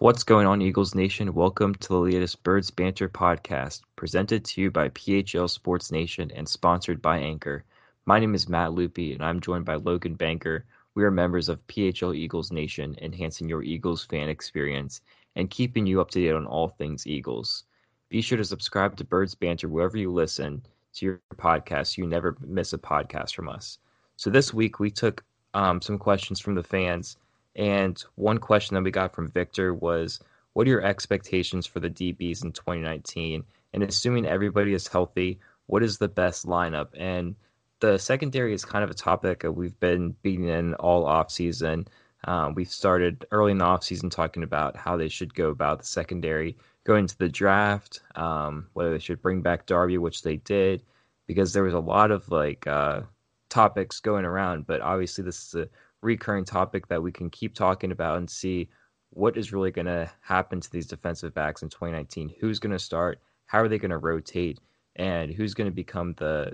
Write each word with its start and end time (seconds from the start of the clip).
What's 0.00 0.22
going 0.22 0.46
on, 0.46 0.62
Eagles 0.62 0.94
Nation? 0.94 1.34
Welcome 1.34 1.74
to 1.74 1.88
the 1.88 1.98
latest 1.98 2.44
Birds 2.44 2.70
Banter 2.70 3.08
podcast, 3.08 3.80
presented 3.96 4.44
to 4.44 4.60
you 4.60 4.70
by 4.70 4.90
PHL 4.90 5.50
Sports 5.50 5.90
Nation 5.90 6.30
and 6.36 6.48
sponsored 6.48 7.02
by 7.02 7.18
Anchor. 7.18 7.64
My 8.06 8.20
name 8.20 8.36
is 8.36 8.48
Matt 8.48 8.70
Lupi, 8.70 9.12
and 9.12 9.24
I'm 9.24 9.40
joined 9.40 9.64
by 9.64 9.74
Logan 9.74 10.14
Banker. 10.14 10.64
We 10.94 11.02
are 11.02 11.10
members 11.10 11.48
of 11.48 11.66
PHL 11.66 12.14
Eagles 12.14 12.52
Nation, 12.52 12.94
enhancing 13.02 13.48
your 13.48 13.64
Eagles 13.64 14.04
fan 14.04 14.28
experience 14.28 15.00
and 15.34 15.50
keeping 15.50 15.84
you 15.84 16.00
up 16.00 16.12
to 16.12 16.20
date 16.20 16.30
on 16.30 16.46
all 16.46 16.68
things 16.68 17.04
Eagles. 17.04 17.64
Be 18.08 18.20
sure 18.20 18.38
to 18.38 18.44
subscribe 18.44 18.96
to 18.98 19.04
Birds 19.04 19.34
Banter 19.34 19.68
wherever 19.68 19.98
you 19.98 20.12
listen 20.12 20.62
to 20.94 21.06
your 21.06 21.20
podcast 21.34 21.98
you 21.98 22.06
never 22.06 22.36
miss 22.46 22.72
a 22.72 22.78
podcast 22.78 23.34
from 23.34 23.48
us. 23.48 23.78
So 24.14 24.30
this 24.30 24.54
week 24.54 24.78
we 24.78 24.92
took 24.92 25.24
um, 25.54 25.82
some 25.82 25.98
questions 25.98 26.38
from 26.38 26.54
the 26.54 26.62
fans 26.62 27.16
and 27.58 28.02
one 28.14 28.38
question 28.38 28.76
that 28.76 28.84
we 28.84 28.92
got 28.92 29.14
from 29.14 29.28
Victor 29.28 29.74
was, 29.74 30.20
what 30.52 30.66
are 30.66 30.70
your 30.70 30.84
expectations 30.84 31.66
for 31.66 31.80
the 31.80 31.90
DBs 31.90 32.44
in 32.44 32.52
2019? 32.52 33.44
And 33.74 33.82
assuming 33.82 34.26
everybody 34.26 34.72
is 34.72 34.86
healthy, 34.86 35.40
what 35.66 35.82
is 35.82 35.98
the 35.98 36.08
best 36.08 36.46
lineup? 36.46 36.88
And 36.96 37.34
the 37.80 37.98
secondary 37.98 38.54
is 38.54 38.64
kind 38.64 38.84
of 38.84 38.90
a 38.90 38.94
topic 38.94 39.40
that 39.40 39.52
we've 39.52 39.78
been 39.80 40.14
beating 40.22 40.48
in 40.48 40.74
all 40.74 41.04
offseason. 41.04 41.88
Um, 42.24 42.54
we've 42.54 42.70
started 42.70 43.26
early 43.32 43.52
in 43.52 43.58
the 43.58 43.64
offseason 43.64 44.10
talking 44.10 44.44
about 44.44 44.76
how 44.76 44.96
they 44.96 45.08
should 45.08 45.34
go 45.34 45.50
about 45.50 45.80
the 45.80 45.86
secondary 45.86 46.56
going 46.84 47.04
into 47.04 47.18
the 47.18 47.28
draft, 47.28 48.00
um, 48.14 48.68
whether 48.72 48.92
they 48.92 48.98
should 48.98 49.20
bring 49.20 49.42
back 49.42 49.66
Darby, 49.66 49.98
which 49.98 50.22
they 50.22 50.36
did, 50.36 50.82
because 51.26 51.52
there 51.52 51.64
was 51.64 51.74
a 51.74 51.80
lot 51.80 52.10
of 52.10 52.28
like 52.30 52.66
uh, 52.66 53.02
topics 53.48 54.00
going 54.00 54.24
around. 54.24 54.66
But 54.66 54.80
obviously, 54.80 55.24
this 55.24 55.48
is 55.48 55.54
a 55.54 55.68
recurring 56.02 56.44
topic 56.44 56.86
that 56.88 57.02
we 57.02 57.12
can 57.12 57.30
keep 57.30 57.54
talking 57.54 57.92
about 57.92 58.18
and 58.18 58.30
see 58.30 58.68
what 59.10 59.36
is 59.36 59.52
really 59.52 59.70
going 59.70 59.86
to 59.86 60.10
happen 60.20 60.60
to 60.60 60.70
these 60.70 60.86
defensive 60.86 61.34
backs 61.34 61.62
in 61.62 61.68
2019. 61.68 62.34
Who's 62.40 62.58
going 62.58 62.72
to 62.72 62.78
start? 62.78 63.20
How 63.46 63.60
are 63.60 63.68
they 63.68 63.78
going 63.78 63.90
to 63.90 63.98
rotate? 63.98 64.60
And 64.96 65.32
who's 65.32 65.54
going 65.54 65.70
to 65.70 65.74
become 65.74 66.14
the 66.14 66.52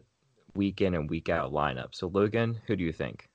week 0.54 0.80
in 0.80 0.94
and 0.94 1.08
week 1.08 1.28
out 1.28 1.52
lineup? 1.52 1.94
So, 1.94 2.08
Logan, 2.08 2.60
who 2.66 2.76
do 2.76 2.84
you 2.84 2.92
think? 2.92 3.28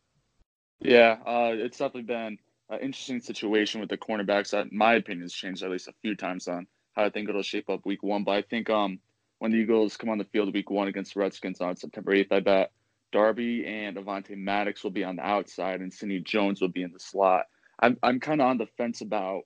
Yeah, 0.79 1.17
uh, 1.25 1.51
it's 1.53 1.79
definitely 1.79 2.03
been 2.03 2.37
an 2.69 2.79
interesting 2.79 3.19
situation 3.19 3.81
with 3.81 3.89
the 3.89 3.97
cornerbacks. 3.97 4.51
That, 4.51 4.71
my 4.71 4.93
opinion, 4.93 5.23
has 5.23 5.33
changed 5.33 5.63
at 5.63 5.71
least 5.71 5.87
a 5.87 5.93
few 6.01 6.15
times 6.15 6.47
on 6.47 6.67
how 6.93 7.05
I 7.05 7.09
think 7.09 7.27
it'll 7.27 7.43
shape 7.43 7.69
up 7.69 7.85
week 7.85 8.03
one. 8.03 8.23
But 8.23 8.31
I 8.31 8.41
think 8.43 8.69
um, 8.69 8.99
when 9.39 9.51
the 9.51 9.57
Eagles 9.57 9.97
come 9.97 10.09
on 10.09 10.17
the 10.17 10.25
field 10.25 10.53
week 10.53 10.69
one 10.69 10.87
against 10.87 11.15
the 11.15 11.19
Redskins 11.19 11.59
on 11.59 11.75
September 11.75 12.13
8th, 12.13 12.31
I 12.31 12.39
bet 12.39 12.71
Darby 13.11 13.65
and 13.65 13.97
Avonte 13.97 14.37
Maddox 14.37 14.83
will 14.83 14.91
be 14.91 15.03
on 15.03 15.15
the 15.15 15.25
outside, 15.25 15.81
and 15.81 15.93
Sidney 15.93 16.19
Jones 16.19 16.61
will 16.61 16.69
be 16.69 16.83
in 16.83 16.91
the 16.91 16.99
slot. 16.99 17.45
I'm 17.79 17.97
I'm 18.03 18.19
kind 18.19 18.41
of 18.41 18.47
on 18.47 18.57
the 18.57 18.67
fence 18.77 19.01
about 19.01 19.43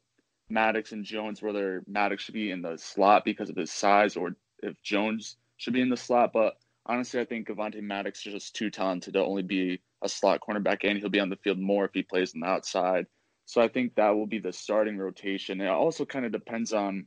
Maddox 0.50 0.92
and 0.92 1.06
Jones, 1.06 1.42
whether 1.42 1.84
Maddox 1.88 2.24
should 2.24 2.34
be 2.34 2.52
in 2.52 2.62
the 2.62 2.78
slot 2.78 3.26
because 3.26 3.50
of 3.50 3.56
his 3.56 3.72
size, 3.72 4.16
or 4.16 4.36
if 4.62 4.82
Jones 4.82 5.38
should 5.58 5.74
be 5.74 5.82
in 5.82 5.90
the 5.90 5.98
slot. 5.98 6.32
But 6.34 6.58
honestly, 6.86 7.20
I 7.20 7.26
think 7.26 7.48
Avonte 7.48 7.82
Maddox 7.82 8.26
is 8.26 8.34
just 8.34 8.56
too 8.56 8.70
talented 8.70 9.14
to 9.14 9.24
only 9.24 9.44
be 9.44 9.82
a 10.02 10.10
slot 10.10 10.42
cornerback, 10.48 10.80
and 10.84 11.00
he'll 11.00 11.10
be 11.10 11.20
on 11.20 11.30
the 11.30 11.38
field 11.38 11.60
more 11.60 11.86
if 11.86 11.92
he 11.94 12.04
plays 12.04 12.34
on 12.36 12.42
the 12.42 12.48
outside. 12.48 13.08
So 13.46 13.62
I 13.62 13.68
think 13.68 13.96
that 13.96 14.10
will 14.10 14.28
be 14.28 14.40
the 14.40 14.54
starting 14.54 14.98
rotation. 14.98 15.62
It 15.62 15.68
also 15.68 16.06
kind 16.06 16.26
of 16.26 16.32
depends 16.32 16.74
on 16.74 17.06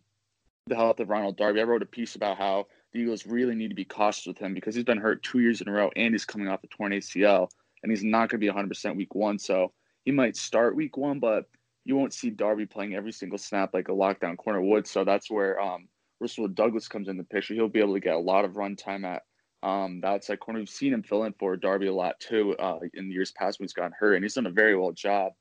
the 0.66 0.76
health 0.76 1.00
of 1.00 1.08
Ronald 1.08 1.36
Darby. 1.36 1.60
I 1.60 1.64
wrote 1.64 1.82
a 1.82 1.86
piece 1.86 2.16
about 2.16 2.38
how 2.38 2.66
the 2.92 3.00
Eagles 3.00 3.26
really 3.26 3.54
need 3.54 3.68
to 3.68 3.74
be 3.74 3.84
cautious 3.84 4.26
with 4.26 4.38
him 4.38 4.54
because 4.54 4.74
he's 4.74 4.84
been 4.84 4.98
hurt 4.98 5.22
two 5.22 5.40
years 5.40 5.60
in 5.60 5.68
a 5.68 5.72
row 5.72 5.90
and 5.96 6.14
he's 6.14 6.24
coming 6.24 6.48
off 6.48 6.64
a 6.64 6.68
torn 6.68 6.92
ACL 6.92 7.48
and 7.82 7.92
he's 7.92 8.04
not 8.04 8.28
going 8.28 8.40
to 8.40 8.46
be 8.46 8.52
100% 8.52 8.96
week 8.96 9.14
one. 9.14 9.38
So 9.38 9.72
he 10.04 10.12
might 10.12 10.36
start 10.36 10.76
week 10.76 10.96
one, 10.96 11.18
but 11.18 11.44
you 11.84 11.96
won't 11.96 12.14
see 12.14 12.30
Darby 12.30 12.66
playing 12.66 12.94
every 12.94 13.12
single 13.12 13.38
snap 13.38 13.74
like 13.74 13.88
a 13.88 13.92
lockdown 13.92 14.36
corner 14.36 14.60
would. 14.60 14.86
So 14.86 15.04
that's 15.04 15.30
where 15.30 15.60
um, 15.60 15.88
Rasul 16.20 16.48
Douglas 16.48 16.88
comes 16.88 17.08
in 17.08 17.16
the 17.16 17.24
picture. 17.24 17.54
He'll 17.54 17.68
be 17.68 17.80
able 17.80 17.94
to 17.94 18.00
get 18.00 18.14
a 18.14 18.18
lot 18.18 18.44
of 18.44 18.56
run 18.56 18.76
time 18.76 19.04
at 19.04 19.22
um, 19.62 20.00
the 20.00 20.08
outside 20.08 20.40
corner. 20.40 20.60
We've 20.60 20.68
seen 20.68 20.92
him 20.92 21.02
fill 21.02 21.24
in 21.24 21.34
for 21.38 21.56
Darby 21.56 21.86
a 21.86 21.94
lot 21.94 22.18
too 22.20 22.56
uh, 22.58 22.78
in 22.94 23.10
years 23.10 23.32
past 23.32 23.58
when 23.58 23.64
he's 23.64 23.72
gotten 23.72 23.92
hurt, 23.98 24.14
and 24.14 24.24
he's 24.24 24.34
done 24.34 24.46
a 24.46 24.50
very 24.50 24.76
well 24.76 24.92
job, 24.92 25.32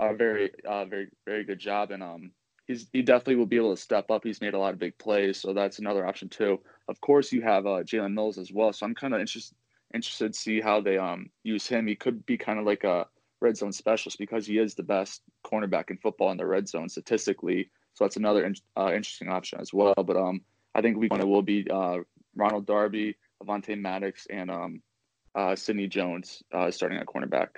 a 0.00 0.14
very, 0.14 0.50
uh, 0.68 0.84
very, 0.84 1.08
very 1.26 1.44
good 1.44 1.58
job. 1.58 1.90
And 1.90 2.02
um, 2.02 2.32
he's 2.66 2.88
he 2.92 3.02
definitely 3.02 3.36
will 3.36 3.46
be 3.46 3.56
able 3.56 3.74
to 3.74 3.80
step 3.80 4.10
up. 4.10 4.24
He's 4.24 4.40
made 4.40 4.54
a 4.54 4.58
lot 4.58 4.72
of 4.72 4.78
big 4.78 4.96
plays, 4.98 5.38
so 5.40 5.52
that's 5.52 5.78
another 5.78 6.06
option 6.06 6.28
too. 6.28 6.60
Of 6.88 7.00
course, 7.00 7.32
you 7.32 7.42
have 7.42 7.66
uh, 7.66 7.82
Jalen 7.82 8.14
Mills 8.14 8.38
as 8.38 8.52
well, 8.52 8.72
so 8.72 8.86
I'm 8.86 8.94
kind 8.94 9.14
of 9.14 9.20
interested 9.20 9.56
interested 9.94 10.32
to 10.32 10.38
see 10.38 10.60
how 10.60 10.80
they 10.80 10.98
um 10.98 11.30
use 11.42 11.66
him. 11.66 11.86
He 11.86 11.94
could 11.94 12.24
be 12.24 12.38
kind 12.38 12.58
of 12.58 12.64
like 12.64 12.84
a 12.84 13.06
red 13.40 13.56
zone 13.56 13.72
specialist 13.72 14.18
because 14.18 14.46
he 14.46 14.58
is 14.58 14.74
the 14.74 14.82
best 14.82 15.22
cornerback 15.44 15.90
in 15.90 15.98
football 15.98 16.30
in 16.30 16.36
the 16.36 16.46
red 16.46 16.68
zone 16.68 16.88
statistically. 16.88 17.70
So 17.94 18.04
that's 18.04 18.16
another 18.16 18.44
in, 18.46 18.54
uh, 18.78 18.92
interesting 18.94 19.28
option 19.28 19.60
as 19.60 19.72
well. 19.72 19.94
But 19.94 20.16
um, 20.16 20.40
I 20.74 20.80
think 20.80 20.96
week 20.96 21.12
one 21.12 21.28
will 21.28 21.42
be 21.42 21.68
uh, 21.68 21.98
Ronald 22.34 22.66
Darby, 22.66 23.16
Avonte 23.42 23.78
Maddox, 23.78 24.26
and 24.30 24.50
um, 24.50 24.82
uh, 25.34 25.56
Sidney 25.56 25.88
Jones 25.88 26.42
uh, 26.54 26.70
starting 26.70 26.98
at 26.98 27.06
cornerback. 27.06 27.48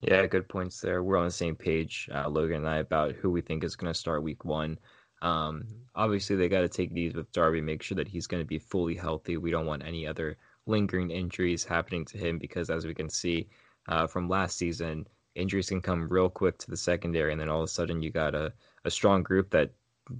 Yeah, 0.00 0.26
good 0.26 0.48
points 0.48 0.80
there. 0.80 1.02
We're 1.02 1.16
on 1.16 1.24
the 1.24 1.30
same 1.30 1.56
page, 1.56 2.08
uh, 2.14 2.28
Logan 2.28 2.58
and 2.58 2.68
I, 2.68 2.78
about 2.78 3.12
who 3.12 3.30
we 3.30 3.40
think 3.40 3.64
is 3.64 3.76
going 3.76 3.92
to 3.92 3.98
start 3.98 4.22
week 4.22 4.44
one. 4.44 4.78
Um, 5.22 5.66
obviously, 5.94 6.36
they 6.36 6.48
got 6.48 6.60
to 6.60 6.68
take 6.68 6.92
these 6.92 7.14
with 7.14 7.32
Darby, 7.32 7.62
make 7.62 7.82
sure 7.82 7.96
that 7.96 8.08
he's 8.08 8.26
going 8.26 8.42
to 8.42 8.46
be 8.46 8.58
fully 8.58 8.94
healthy. 8.94 9.38
We 9.38 9.50
don't 9.50 9.66
want 9.66 9.84
any 9.84 10.06
other 10.06 10.36
lingering 10.66 11.10
injuries 11.10 11.64
happening 11.64 12.04
to 12.06 12.18
him 12.18 12.38
because, 12.38 12.68
as 12.68 12.86
we 12.86 12.94
can 12.94 13.08
see 13.08 13.48
uh, 13.88 14.06
from 14.06 14.28
last 14.28 14.58
season, 14.58 15.06
injuries 15.34 15.70
can 15.70 15.80
come 15.80 16.08
real 16.08 16.28
quick 16.28 16.58
to 16.58 16.70
the 16.70 16.76
secondary, 16.76 17.32
and 17.32 17.40
then 17.40 17.48
all 17.48 17.60
of 17.60 17.64
a 17.64 17.68
sudden 17.68 18.02
you 18.02 18.10
got 18.10 18.34
a, 18.34 18.52
a 18.84 18.90
strong 18.90 19.22
group 19.22 19.50
that 19.50 19.70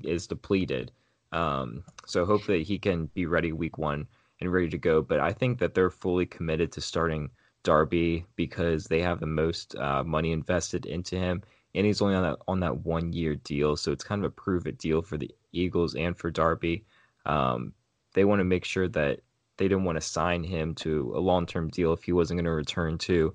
is 0.05 0.27
depleted. 0.27 0.91
Um, 1.33 1.85
so 2.07 2.25
hopefully 2.25 2.65
he 2.65 2.79
can 2.79 3.07
be 3.15 3.27
ready 3.27 3.53
week 3.53 3.77
one 3.77 4.07
and 4.41 4.51
ready 4.51 4.71
to 4.71 4.79
go. 4.79 5.03
But 5.03 5.21
I 5.21 5.33
think 5.33 5.59
that 5.59 5.75
they're 5.75 5.91
fully 5.91 6.25
committed 6.25 6.73
to 6.73 6.81
starting 6.81 7.31
Darby 7.67 8.25
because 8.37 8.85
they 8.85 9.01
have 9.01 9.19
the 9.19 9.27
most 9.27 9.75
uh, 9.75 10.05
money 10.05 10.31
invested 10.31 10.87
into 10.87 11.17
him, 11.17 11.43
and 11.75 11.85
he's 11.85 12.01
only 12.01 12.15
on 12.15 12.23
that 12.23 12.39
on 12.47 12.61
that 12.61 12.85
one 12.85 13.13
year 13.13 13.35
deal, 13.35 13.77
so 13.77 13.91
it's 13.91 14.05
kind 14.05 14.25
of 14.25 14.31
a 14.31 14.35
prove 14.35 14.69
it 14.69 14.79
deal 14.79 15.03
for 15.03 15.19
the 15.19 15.31
Eagles 15.51 15.97
and 15.97 16.17
for 16.17 16.31
Darby. 16.31 16.85
Um, 17.25 17.73
they 18.15 18.25
want 18.25 18.39
to 18.39 18.45
make 18.45 18.65
sure 18.65 18.87
that 18.89 19.19
they 19.57 19.67
didn't 19.67 19.83
want 19.83 19.97
to 19.97 20.01
sign 20.01 20.45
him 20.45 20.77
to 20.77 21.13
a 21.17 21.19
long 21.19 21.45
term 21.45 21.69
deal 21.69 21.93
if 21.93 22.05
he 22.05 22.13
wasn't 22.13 22.39
going 22.39 22.45
to 22.45 22.53
return 22.53 22.99
to 22.99 23.35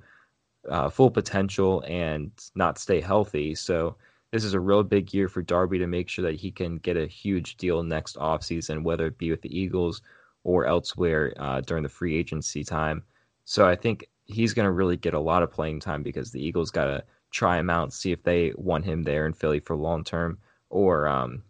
uh, 0.70 0.90
full 0.90 1.12
potential 1.12 1.84
and 1.86 2.32
not 2.56 2.80
stay 2.80 3.02
healthy. 3.02 3.54
So 3.54 3.98
this 4.32 4.46
is 4.46 4.54
a 4.54 4.62
real 4.62 4.84
big 4.84 5.14
year 5.14 5.28
for 5.28 5.42
Darby 5.42 5.78
to 5.80 5.88
make 5.88 6.08
sure 6.08 6.24
that 6.24 6.40
he 6.40 6.52
can 6.52 6.78
get 6.78 6.96
a 6.96 7.06
huge 7.06 7.58
deal 7.58 7.84
next 7.84 8.16
offseason, 8.16 8.84
whether 8.84 9.08
it 9.08 9.18
be 9.18 9.30
with 9.30 9.42
the 9.42 9.60
Eagles 9.60 10.02
or 10.46 10.66
elsewhere 10.66 11.34
uh, 11.38 11.60
during 11.60 11.84
the 11.84 11.90
free 11.90 12.16
agency 12.16 12.64
time. 12.64 13.04
So 13.44 13.68
I 13.68 13.76
think 13.76 14.08
he's 14.32 14.54
going 14.54 14.66
to 14.66 14.72
really 14.72 14.98
get 14.98 15.14
a 15.14 15.20
lot 15.20 15.44
of 15.44 15.52
playing 15.52 15.80
time 15.80 16.04
because 16.04 16.32
the 16.32 16.44
Eagles 16.44 16.72
got 16.72 16.86
to 16.86 17.04
try 17.32 17.58
him 17.58 17.70
out, 17.70 17.94
see 17.94 18.12
if 18.12 18.24
they 18.24 18.54
want 18.56 18.86
him 18.86 19.04
there 19.04 19.26
in 19.26 19.34
Philly 19.34 19.60
for 19.60 19.76
long 19.76 20.04
term, 20.04 20.38
or 20.70 21.08
um, 21.08 21.44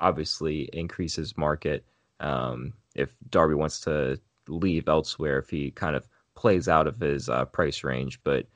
obviously 0.00 0.68
increase 0.72 1.16
his 1.16 1.36
market 1.36 1.84
um, 2.20 2.72
if 2.94 3.14
Darby 3.30 3.54
wants 3.54 3.80
to 3.80 4.20
leave 4.48 4.88
elsewhere 4.88 5.38
if 5.38 5.48
he 5.48 5.70
kind 5.70 5.96
of 5.96 6.06
plays 6.34 6.68
out 6.68 6.86
of 6.86 7.00
his 7.00 7.28
uh, 7.28 7.44
price 7.46 7.84
range. 7.84 8.20
But 8.24 8.46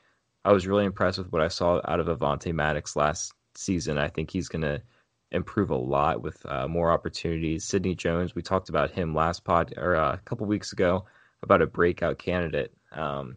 I 0.44 0.52
was 0.52 0.66
really 0.66 0.84
impressed 0.84 1.18
with 1.18 1.32
what 1.32 1.42
I 1.42 1.48
saw 1.48 1.80
out 1.86 2.00
of 2.00 2.06
Avonte 2.06 2.52
Maddox 2.52 2.96
last 2.96 3.32
season. 3.54 3.98
I 3.98 4.08
think 4.08 4.30
he's 4.30 4.48
going 4.48 4.62
to 4.62 4.82
improve 5.32 5.70
a 5.70 5.76
lot 5.76 6.22
with 6.22 6.44
uh, 6.46 6.68
more 6.68 6.92
opportunities. 6.92 7.64
Sidney 7.64 7.94
Jones, 7.94 8.34
we 8.34 8.42
talked 8.42 8.68
about 8.68 8.90
him 8.90 9.14
last 9.14 9.44
pod 9.44 9.74
or 9.76 9.96
uh, 9.96 10.14
a 10.14 10.18
couple 10.18 10.46
weeks 10.46 10.72
ago 10.72 11.04
about 11.42 11.62
a 11.62 11.66
breakout 11.66 12.18
candidate. 12.18 12.72
Um, 12.92 13.36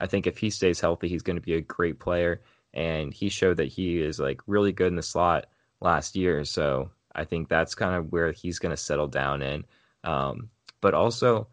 I 0.00 0.06
think 0.06 0.26
if 0.26 0.38
he 0.38 0.50
stays 0.50 0.80
healthy, 0.80 1.08
he's 1.08 1.22
going 1.22 1.36
to 1.36 1.42
be 1.42 1.54
a 1.54 1.60
great 1.60 1.98
player. 1.98 2.42
And 2.74 3.12
he 3.12 3.28
showed 3.28 3.56
that 3.56 3.68
he 3.68 4.00
is 4.00 4.18
like 4.18 4.40
really 4.46 4.72
good 4.72 4.88
in 4.88 4.96
the 4.96 5.02
slot 5.02 5.46
last 5.80 6.16
year. 6.16 6.44
So 6.44 6.90
I 7.14 7.24
think 7.24 7.48
that's 7.48 7.74
kind 7.74 7.94
of 7.94 8.12
where 8.12 8.32
he's 8.32 8.58
going 8.58 8.70
to 8.70 8.76
settle 8.76 9.08
down 9.08 9.42
in. 9.42 9.64
Um, 10.04 10.50
but 10.80 10.94
also, 10.94 11.48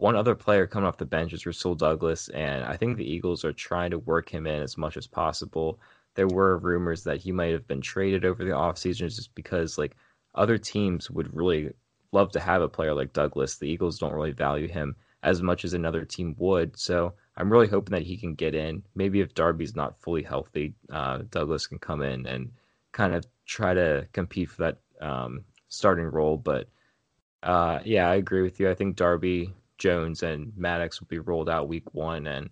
one 0.00 0.16
other 0.16 0.34
player 0.34 0.66
coming 0.66 0.88
off 0.88 0.96
the 0.96 1.04
bench 1.04 1.34
is 1.34 1.44
Rasul 1.44 1.74
Douglas, 1.74 2.30
and 2.30 2.64
I 2.64 2.74
think 2.74 2.96
the 2.96 3.04
Eagles 3.04 3.44
are 3.44 3.52
trying 3.52 3.90
to 3.90 3.98
work 3.98 4.30
him 4.30 4.46
in 4.46 4.62
as 4.62 4.78
much 4.78 4.96
as 4.96 5.06
possible. 5.06 5.78
There 6.14 6.26
were 6.26 6.56
rumors 6.56 7.04
that 7.04 7.18
he 7.18 7.32
might 7.32 7.52
have 7.52 7.68
been 7.68 7.82
traded 7.82 8.24
over 8.24 8.42
the 8.42 8.52
offseason 8.52 9.14
just 9.14 9.34
because 9.34 9.76
like 9.76 9.94
other 10.34 10.56
teams 10.56 11.10
would 11.10 11.34
really 11.36 11.74
love 12.12 12.32
to 12.32 12.40
have 12.40 12.62
a 12.62 12.68
player 12.68 12.94
like 12.94 13.12
Douglas. 13.12 13.58
The 13.58 13.68
Eagles 13.68 13.98
don't 13.98 14.14
really 14.14 14.32
value 14.32 14.68
him 14.68 14.96
as 15.22 15.42
much 15.42 15.66
as 15.66 15.74
another 15.74 16.06
team 16.06 16.34
would. 16.38 16.78
So 16.78 17.12
I'm 17.40 17.50
really 17.50 17.68
hoping 17.68 17.92
that 17.92 18.02
he 18.06 18.16
can 18.18 18.34
get 18.34 18.54
in. 18.54 18.82
Maybe 18.94 19.20
if 19.20 19.34
Darby's 19.34 19.74
not 19.74 20.00
fully 20.00 20.22
healthy, 20.22 20.74
uh, 20.92 21.22
Douglas 21.30 21.66
can 21.66 21.78
come 21.78 22.02
in 22.02 22.26
and 22.26 22.50
kind 22.92 23.14
of 23.14 23.24
try 23.46 23.72
to 23.72 24.06
compete 24.12 24.50
for 24.50 24.62
that 24.64 24.78
um, 25.00 25.44
starting 25.68 26.04
role. 26.04 26.36
But 26.36 26.68
uh, 27.42 27.80
yeah, 27.84 28.10
I 28.10 28.16
agree 28.16 28.42
with 28.42 28.60
you. 28.60 28.70
I 28.70 28.74
think 28.74 28.96
Darby, 28.96 29.54
Jones, 29.78 30.22
and 30.22 30.52
Maddox 30.56 31.00
will 31.00 31.08
be 31.08 31.18
rolled 31.18 31.48
out 31.48 31.68
week 31.68 31.94
one, 31.94 32.26
and 32.26 32.50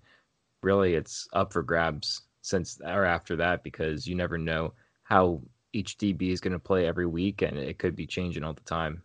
really 0.63 0.95
it's 0.95 1.29
up 1.35 1.53
for 1.53 1.63
grabs 1.63 2.23
since 2.41 2.81
or 2.83 3.05
after 3.05 3.37
that 3.37 3.63
because 3.63 4.07
you 4.07 4.15
never 4.15 4.39
know 4.39 4.73
how 5.03 5.43
each 5.75 5.99
DB 5.99 6.31
is 6.31 6.41
going 6.41 6.55
to 6.55 6.59
play 6.59 6.87
every 6.87 7.07
week, 7.07 7.43
and 7.43 7.59
it 7.59 7.79
could 7.79 7.95
be 7.95 8.07
changing 8.07 8.43
all 8.43 8.55
the 8.55 8.61
time. 8.63 9.03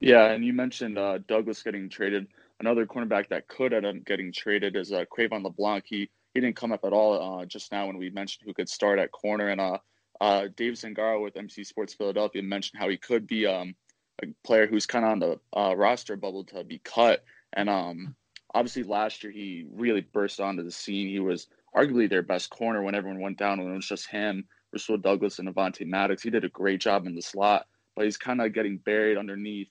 Yeah, 0.00 0.30
and 0.30 0.44
you 0.44 0.52
mentioned 0.52 0.98
uh, 0.98 1.18
Douglas 1.26 1.62
getting 1.62 1.88
traded. 1.88 2.28
Another 2.60 2.86
cornerback 2.86 3.28
that 3.28 3.48
could 3.48 3.72
end 3.72 3.86
up 3.86 4.04
getting 4.04 4.32
traded 4.32 4.76
is 4.76 4.92
uh, 4.92 5.04
Cre'Von 5.12 5.44
LeBlanc. 5.44 5.84
He 5.86 6.10
he 6.34 6.40
didn't 6.40 6.56
come 6.56 6.72
up 6.72 6.84
at 6.84 6.92
all 6.92 7.40
uh, 7.40 7.44
just 7.46 7.72
now 7.72 7.86
when 7.86 7.98
we 7.98 8.10
mentioned 8.10 8.46
who 8.46 8.54
could 8.54 8.68
start 8.68 8.98
at 8.98 9.10
corner. 9.12 9.48
And 9.48 9.60
uh, 9.60 9.78
uh, 10.20 10.48
Dave 10.56 10.74
Zangaro 10.74 11.22
with 11.22 11.34
NBC 11.34 11.66
Sports 11.66 11.94
Philadelphia 11.94 12.42
mentioned 12.42 12.80
how 12.80 12.88
he 12.88 12.96
could 12.96 13.26
be 13.26 13.46
um, 13.46 13.74
a 14.22 14.26
player 14.44 14.66
who's 14.66 14.86
kind 14.86 15.04
of 15.04 15.10
on 15.12 15.18
the 15.18 15.40
uh, 15.56 15.74
roster 15.76 16.16
bubble 16.16 16.44
to 16.44 16.64
be 16.64 16.80
cut. 16.84 17.24
And 17.54 17.68
um, 17.68 18.14
obviously, 18.54 18.82
last 18.82 19.22
year 19.22 19.32
he 19.32 19.66
really 19.72 20.00
burst 20.00 20.40
onto 20.40 20.62
the 20.62 20.70
scene. 20.70 21.08
He 21.08 21.20
was 21.20 21.48
arguably 21.74 22.08
their 22.08 22.22
best 22.22 22.50
corner 22.50 22.82
when 22.82 22.94
everyone 22.94 23.20
went 23.20 23.38
down 23.38 23.58
when 23.58 23.72
it 23.72 23.76
was 23.76 23.88
just 23.88 24.08
him, 24.08 24.44
Rasul 24.72 24.98
Douglas, 24.98 25.38
and 25.38 25.48
Avonte 25.48 25.86
Maddox. 25.86 26.22
He 26.22 26.30
did 26.30 26.44
a 26.44 26.50
great 26.50 26.80
job 26.80 27.06
in 27.06 27.14
the 27.14 27.22
slot, 27.22 27.66
but 27.94 28.04
he's 28.04 28.16
kind 28.16 28.40
of 28.40 28.52
getting 28.52 28.78
buried 28.78 29.16
underneath 29.16 29.68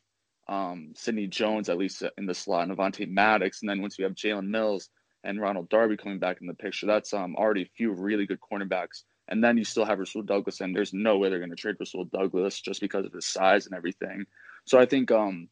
um, 0.50 0.94
Sidney 0.96 1.28
Jones, 1.28 1.70
at 1.70 1.78
least 1.78 2.04
in 2.18 2.26
the 2.26 2.34
slot, 2.34 2.68
and 2.68 2.78
Avonte 2.78 3.10
Maddox. 3.10 3.62
And 3.62 3.70
then 3.70 3.82
once 3.82 3.98
we 3.98 4.04
have 4.04 4.14
Jalen 4.14 4.48
Mills 4.48 4.90
and 5.24 5.42
Ronald 5.42 5.70
Darby 5.70 5.98
coming 5.98 6.20
back 6.20 6.38
in 6.42 6.48
the 6.48 6.54
picture, 6.54 6.86
that's 6.86 7.14
um, 7.14 7.36
already 7.36 7.64
a 7.64 7.70
few 7.76 7.92
really 7.92 8.26
good 8.26 8.40
cornerbacks. 8.40 9.04
And 9.30 9.44
then 9.44 9.58
you 9.58 9.66
still 9.66 9.86
have 9.86 10.00
Rasul 10.00 10.22
Douglas, 10.22 10.62
and 10.62 10.74
there's 10.74 10.94
no 10.94 11.18
way 11.18 11.30
they're 11.30 11.40
going 11.40 11.50
to 11.50 11.56
trade 11.56 11.76
Rasul 11.80 12.06
Douglas 12.06 12.62
just 12.62 12.80
because 12.80 13.06
of 13.06 13.12
his 13.12 13.26
size 13.26 13.66
and 13.66 13.76
everything. 13.76 14.26
So 14.66 14.80
I 14.80 14.86
think 14.86 15.12
um, 15.12 15.50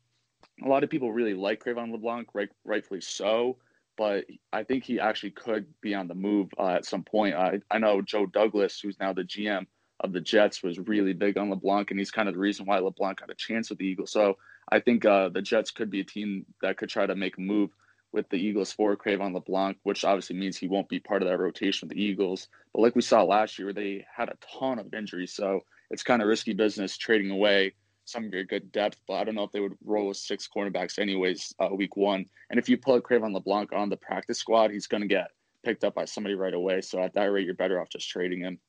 a 0.64 0.68
lot 0.68 0.84
of 0.84 0.90
people 0.90 1.12
really 1.12 1.34
like 1.34 1.64
Cre'Von 1.64 1.92
LeBlanc, 1.92 2.30
right, 2.34 2.50
rightfully 2.64 3.02
so. 3.02 3.58
But 3.98 4.26
I 4.52 4.64
think 4.64 4.84
he 4.84 5.00
actually 5.00 5.32
could 5.32 5.66
be 5.82 5.94
on 5.94 6.08
the 6.08 6.16
move 6.16 6.50
uh, 6.58 6.68
at 6.68 6.86
some 6.86 7.04
point. 7.04 7.36
I, 7.36 7.60
I 7.72 7.78
know 7.78 8.02
Joe 8.02 8.26
Douglas, 8.26 8.80
who's 8.80 9.00
now 9.00 9.14
the 9.14 9.24
GM 9.24 9.66
of 10.02 10.12
the 10.12 10.20
Jets, 10.20 10.64
was 10.64 10.80
really 10.80 11.14
big 11.14 11.38
on 11.38 11.50
LeBlanc, 11.50 11.92
and 11.92 12.00
he's 12.00 12.12
kind 12.12 12.28
of 12.28 12.36
the 12.36 12.40
reason 12.40 12.66
why 12.66 12.80
LeBlanc 12.80 13.20
got 13.20 13.30
a 13.30 13.36
chance 13.36 13.70
with 13.70 13.80
the 13.80 13.86
Eagles. 13.86 14.12
So 14.12 14.38
I 14.72 14.80
think 14.80 15.06
uh, 15.06 15.30
the 15.30 15.42
Jets 15.42 15.72
could 15.72 15.90
be 15.90 16.00
a 16.00 16.06
team 16.06 16.46
that 16.62 16.78
could 16.78 16.90
try 16.90 17.06
to 17.06 17.16
make 17.16 17.38
a 17.38 17.42
move 17.42 17.70
with 18.12 18.30
the 18.30 18.38
Eagles 18.38 18.72
for 18.72 18.96
Cre'Von 18.96 19.34
LeBlanc, 19.34 19.78
which 19.84 20.06
obviously 20.06 20.36
means 20.38 20.58
he 20.58 20.68
won't 20.68 20.90
be 20.90 21.00
part 21.00 21.22
of 21.22 21.28
that 21.28 21.38
rotation 21.38 21.88
with 21.88 21.96
the 21.96 22.04
Eagles. 22.04 22.48
But 22.74 22.82
like 22.82 22.96
we 22.96 23.02
saw 23.02 23.24
last 23.24 23.60
year, 23.60 23.74
they 23.74 24.06
had 24.16 24.30
a 24.30 24.38
ton 24.60 24.80
of 24.80 24.94
injuries, 24.94 25.34
so 25.34 25.62
it's 25.92 26.02
kind 26.02 26.22
of 26.22 26.28
risky 26.28 26.54
business 26.54 26.98
trading 26.98 27.30
away 27.30 27.74
some 28.06 28.26
of 28.26 28.34
your 28.34 28.44
good 28.44 28.72
depth. 28.72 29.00
But 29.08 29.16
I 29.16 29.24
don't 29.26 29.36
know 29.36 29.44
if 29.44 29.52
they 29.52 29.60
would 29.60 29.78
roll 29.84 30.08
with 30.08 30.18
six 30.18 30.48
cornerbacks 30.48 30.98
anyways 30.98 31.54
uh, 31.60 31.76
week 31.76 31.98
one. 31.98 32.26
And 32.50 32.58
if 32.58 32.70
you 32.70 32.78
put 32.78 33.04
Cre'Von 33.04 33.34
LeBlanc 33.34 33.72
on 33.74 33.90
the 33.90 33.98
practice 33.98 34.40
squad, 34.40 34.72
he's 34.72 34.88
going 34.88 35.02
to 35.02 35.08
get 35.08 35.28
picked 35.64 35.84
up 35.84 35.94
by 35.94 36.06
somebody 36.06 36.36
right 36.36 36.54
away. 36.54 36.82
So 36.82 37.02
at 37.02 37.14
that 37.14 37.26
rate, 37.26 37.46
you're 37.46 37.56
better 37.56 37.82
off 37.82 37.90
just 37.90 38.10
trading 38.10 38.40
him. 38.40 38.60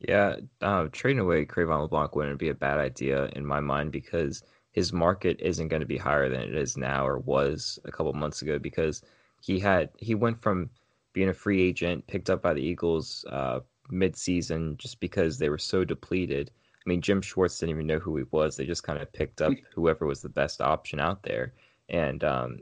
Yeah, 0.00 0.36
uh, 0.62 0.86
trading 0.92 1.20
away 1.20 1.44
Cre'Von 1.44 1.82
LeBlanc 1.82 2.14
wouldn't 2.16 2.38
be 2.38 2.48
a 2.48 2.54
bad 2.54 2.78
idea 2.78 3.26
in 3.36 3.44
my 3.44 3.60
mind 3.60 3.92
because– 3.92 4.42
his 4.78 4.92
market 4.92 5.40
isn't 5.40 5.66
going 5.66 5.80
to 5.80 5.94
be 5.94 5.96
higher 5.96 6.28
than 6.28 6.40
it 6.40 6.54
is 6.54 6.76
now 6.76 7.04
or 7.04 7.18
was 7.18 7.80
a 7.84 7.90
couple 7.90 8.12
months 8.12 8.42
ago 8.42 8.60
because 8.60 9.02
he 9.40 9.58
had 9.58 9.90
he 9.98 10.14
went 10.14 10.40
from 10.40 10.70
being 11.12 11.30
a 11.30 11.34
free 11.34 11.60
agent 11.60 12.06
picked 12.06 12.30
up 12.30 12.40
by 12.40 12.54
the 12.54 12.62
Eagles 12.62 13.24
uh, 13.32 13.58
mid-season 13.90 14.76
just 14.76 15.00
because 15.00 15.36
they 15.36 15.48
were 15.48 15.58
so 15.58 15.84
depleted. 15.84 16.52
I 16.76 16.84
mean, 16.88 17.00
Jim 17.00 17.20
Schwartz 17.20 17.58
didn't 17.58 17.74
even 17.74 17.88
know 17.88 17.98
who 17.98 18.16
he 18.18 18.24
was. 18.30 18.56
They 18.56 18.66
just 18.66 18.84
kind 18.84 19.02
of 19.02 19.12
picked 19.12 19.42
up 19.42 19.52
whoever 19.74 20.06
was 20.06 20.22
the 20.22 20.28
best 20.28 20.60
option 20.60 21.00
out 21.00 21.24
there. 21.24 21.54
And 21.88 22.22
um, 22.22 22.58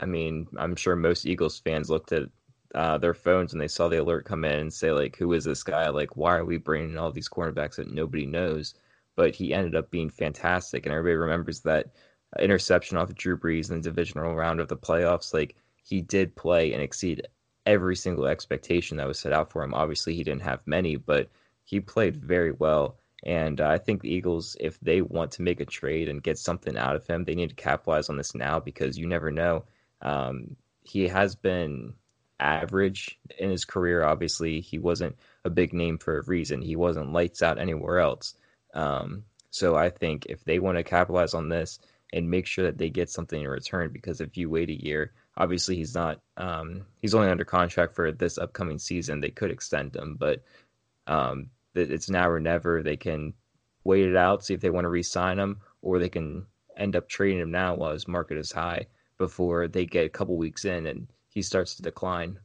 I 0.00 0.06
mean, 0.06 0.48
I'm 0.58 0.74
sure 0.74 0.96
most 0.96 1.24
Eagles 1.24 1.60
fans 1.60 1.88
looked 1.88 2.10
at 2.10 2.24
uh, 2.74 2.98
their 2.98 3.14
phones 3.14 3.52
and 3.52 3.62
they 3.62 3.68
saw 3.68 3.88
the 3.88 4.02
alert 4.02 4.24
come 4.24 4.44
in 4.44 4.58
and 4.58 4.72
say 4.72 4.90
like, 4.90 5.14
"Who 5.18 5.32
is 5.34 5.44
this 5.44 5.62
guy? 5.62 5.88
Like, 5.90 6.16
why 6.16 6.36
are 6.36 6.44
we 6.44 6.56
bringing 6.56 6.98
all 6.98 7.12
these 7.12 7.28
cornerbacks 7.28 7.76
that 7.76 7.92
nobody 7.92 8.26
knows?" 8.26 8.74
But 9.16 9.34
he 9.34 9.52
ended 9.54 9.74
up 9.74 9.90
being 9.90 10.10
fantastic. 10.10 10.86
And 10.86 10.94
everybody 10.94 11.16
remembers 11.16 11.60
that 11.60 11.86
interception 12.38 12.96
off 12.96 13.10
of 13.10 13.16
Drew 13.16 13.36
Brees 13.36 13.70
in 13.70 13.76
the 13.76 13.82
divisional 13.82 14.34
round 14.34 14.60
of 14.60 14.68
the 14.68 14.76
playoffs. 14.76 15.34
Like 15.34 15.56
he 15.82 16.00
did 16.00 16.36
play 16.36 16.72
and 16.72 16.82
exceed 16.82 17.26
every 17.66 17.96
single 17.96 18.26
expectation 18.26 18.96
that 18.96 19.06
was 19.06 19.18
set 19.18 19.32
out 19.32 19.50
for 19.50 19.62
him. 19.62 19.74
Obviously, 19.74 20.14
he 20.14 20.24
didn't 20.24 20.42
have 20.42 20.60
many, 20.66 20.96
but 20.96 21.28
he 21.64 21.80
played 21.80 22.16
very 22.16 22.52
well. 22.52 22.98
And 23.24 23.60
uh, 23.60 23.68
I 23.68 23.78
think 23.78 24.00
the 24.00 24.12
Eagles, 24.12 24.56
if 24.60 24.80
they 24.80 25.02
want 25.02 25.32
to 25.32 25.42
make 25.42 25.60
a 25.60 25.66
trade 25.66 26.08
and 26.08 26.22
get 26.22 26.38
something 26.38 26.76
out 26.76 26.96
of 26.96 27.06
him, 27.06 27.24
they 27.24 27.34
need 27.34 27.50
to 27.50 27.54
capitalize 27.54 28.08
on 28.08 28.16
this 28.16 28.34
now 28.34 28.60
because 28.60 28.96
you 28.98 29.06
never 29.06 29.30
know. 29.30 29.64
Um, 30.00 30.56
he 30.82 31.06
has 31.08 31.34
been 31.34 31.94
average 32.40 33.18
in 33.38 33.50
his 33.50 33.64
career. 33.64 34.02
Obviously, 34.02 34.60
he 34.60 34.78
wasn't 34.78 35.16
a 35.44 35.50
big 35.50 35.74
name 35.74 35.98
for 35.98 36.18
a 36.18 36.22
reason. 36.22 36.62
He 36.62 36.76
wasn't 36.76 37.12
lights 37.12 37.42
out 37.42 37.58
anywhere 37.58 37.98
else. 37.98 38.34
Um, 38.74 39.24
so 39.50 39.76
I 39.76 39.90
think 39.90 40.26
if 40.26 40.44
they 40.44 40.58
want 40.58 40.78
to 40.78 40.84
capitalize 40.84 41.34
on 41.34 41.48
this 41.48 41.78
and 42.12 42.30
make 42.30 42.46
sure 42.46 42.64
that 42.64 42.78
they 42.78 42.90
get 42.90 43.10
something 43.10 43.40
in 43.40 43.48
return, 43.48 43.90
because 43.92 44.20
if 44.20 44.36
you 44.36 44.50
wait 44.50 44.70
a 44.70 44.84
year, 44.84 45.12
obviously 45.36 45.76
he's 45.76 45.94
not 45.94 46.20
um, 46.36 46.86
he's 46.96 47.14
only 47.14 47.28
under 47.28 47.44
contract 47.44 47.94
for 47.94 48.12
this 48.12 48.38
upcoming 48.38 48.78
season. 48.78 49.20
They 49.20 49.30
could 49.30 49.50
extend 49.50 49.94
him, 49.94 50.16
but 50.18 50.42
um, 51.06 51.50
it's 51.74 52.10
now 52.10 52.28
or 52.28 52.40
never. 52.40 52.82
They 52.82 52.96
can 52.96 53.34
wait 53.84 54.06
it 54.06 54.16
out, 54.16 54.44
see 54.44 54.54
if 54.54 54.60
they 54.60 54.70
want 54.70 54.84
to 54.84 54.90
re-sign 54.90 55.38
him, 55.38 55.60
or 55.82 55.98
they 55.98 56.08
can 56.08 56.46
end 56.76 56.96
up 56.96 57.08
trading 57.08 57.40
him 57.40 57.50
now 57.50 57.74
while 57.74 57.92
his 57.92 58.08
market 58.08 58.38
is 58.38 58.52
high 58.52 58.86
before 59.18 59.68
they 59.68 59.84
get 59.84 60.06
a 60.06 60.10
couple 60.10 60.36
weeks 60.36 60.64
in 60.64 60.86
and 60.86 61.06
he 61.28 61.42
starts 61.42 61.74
to 61.74 61.82
decline. 61.82 62.38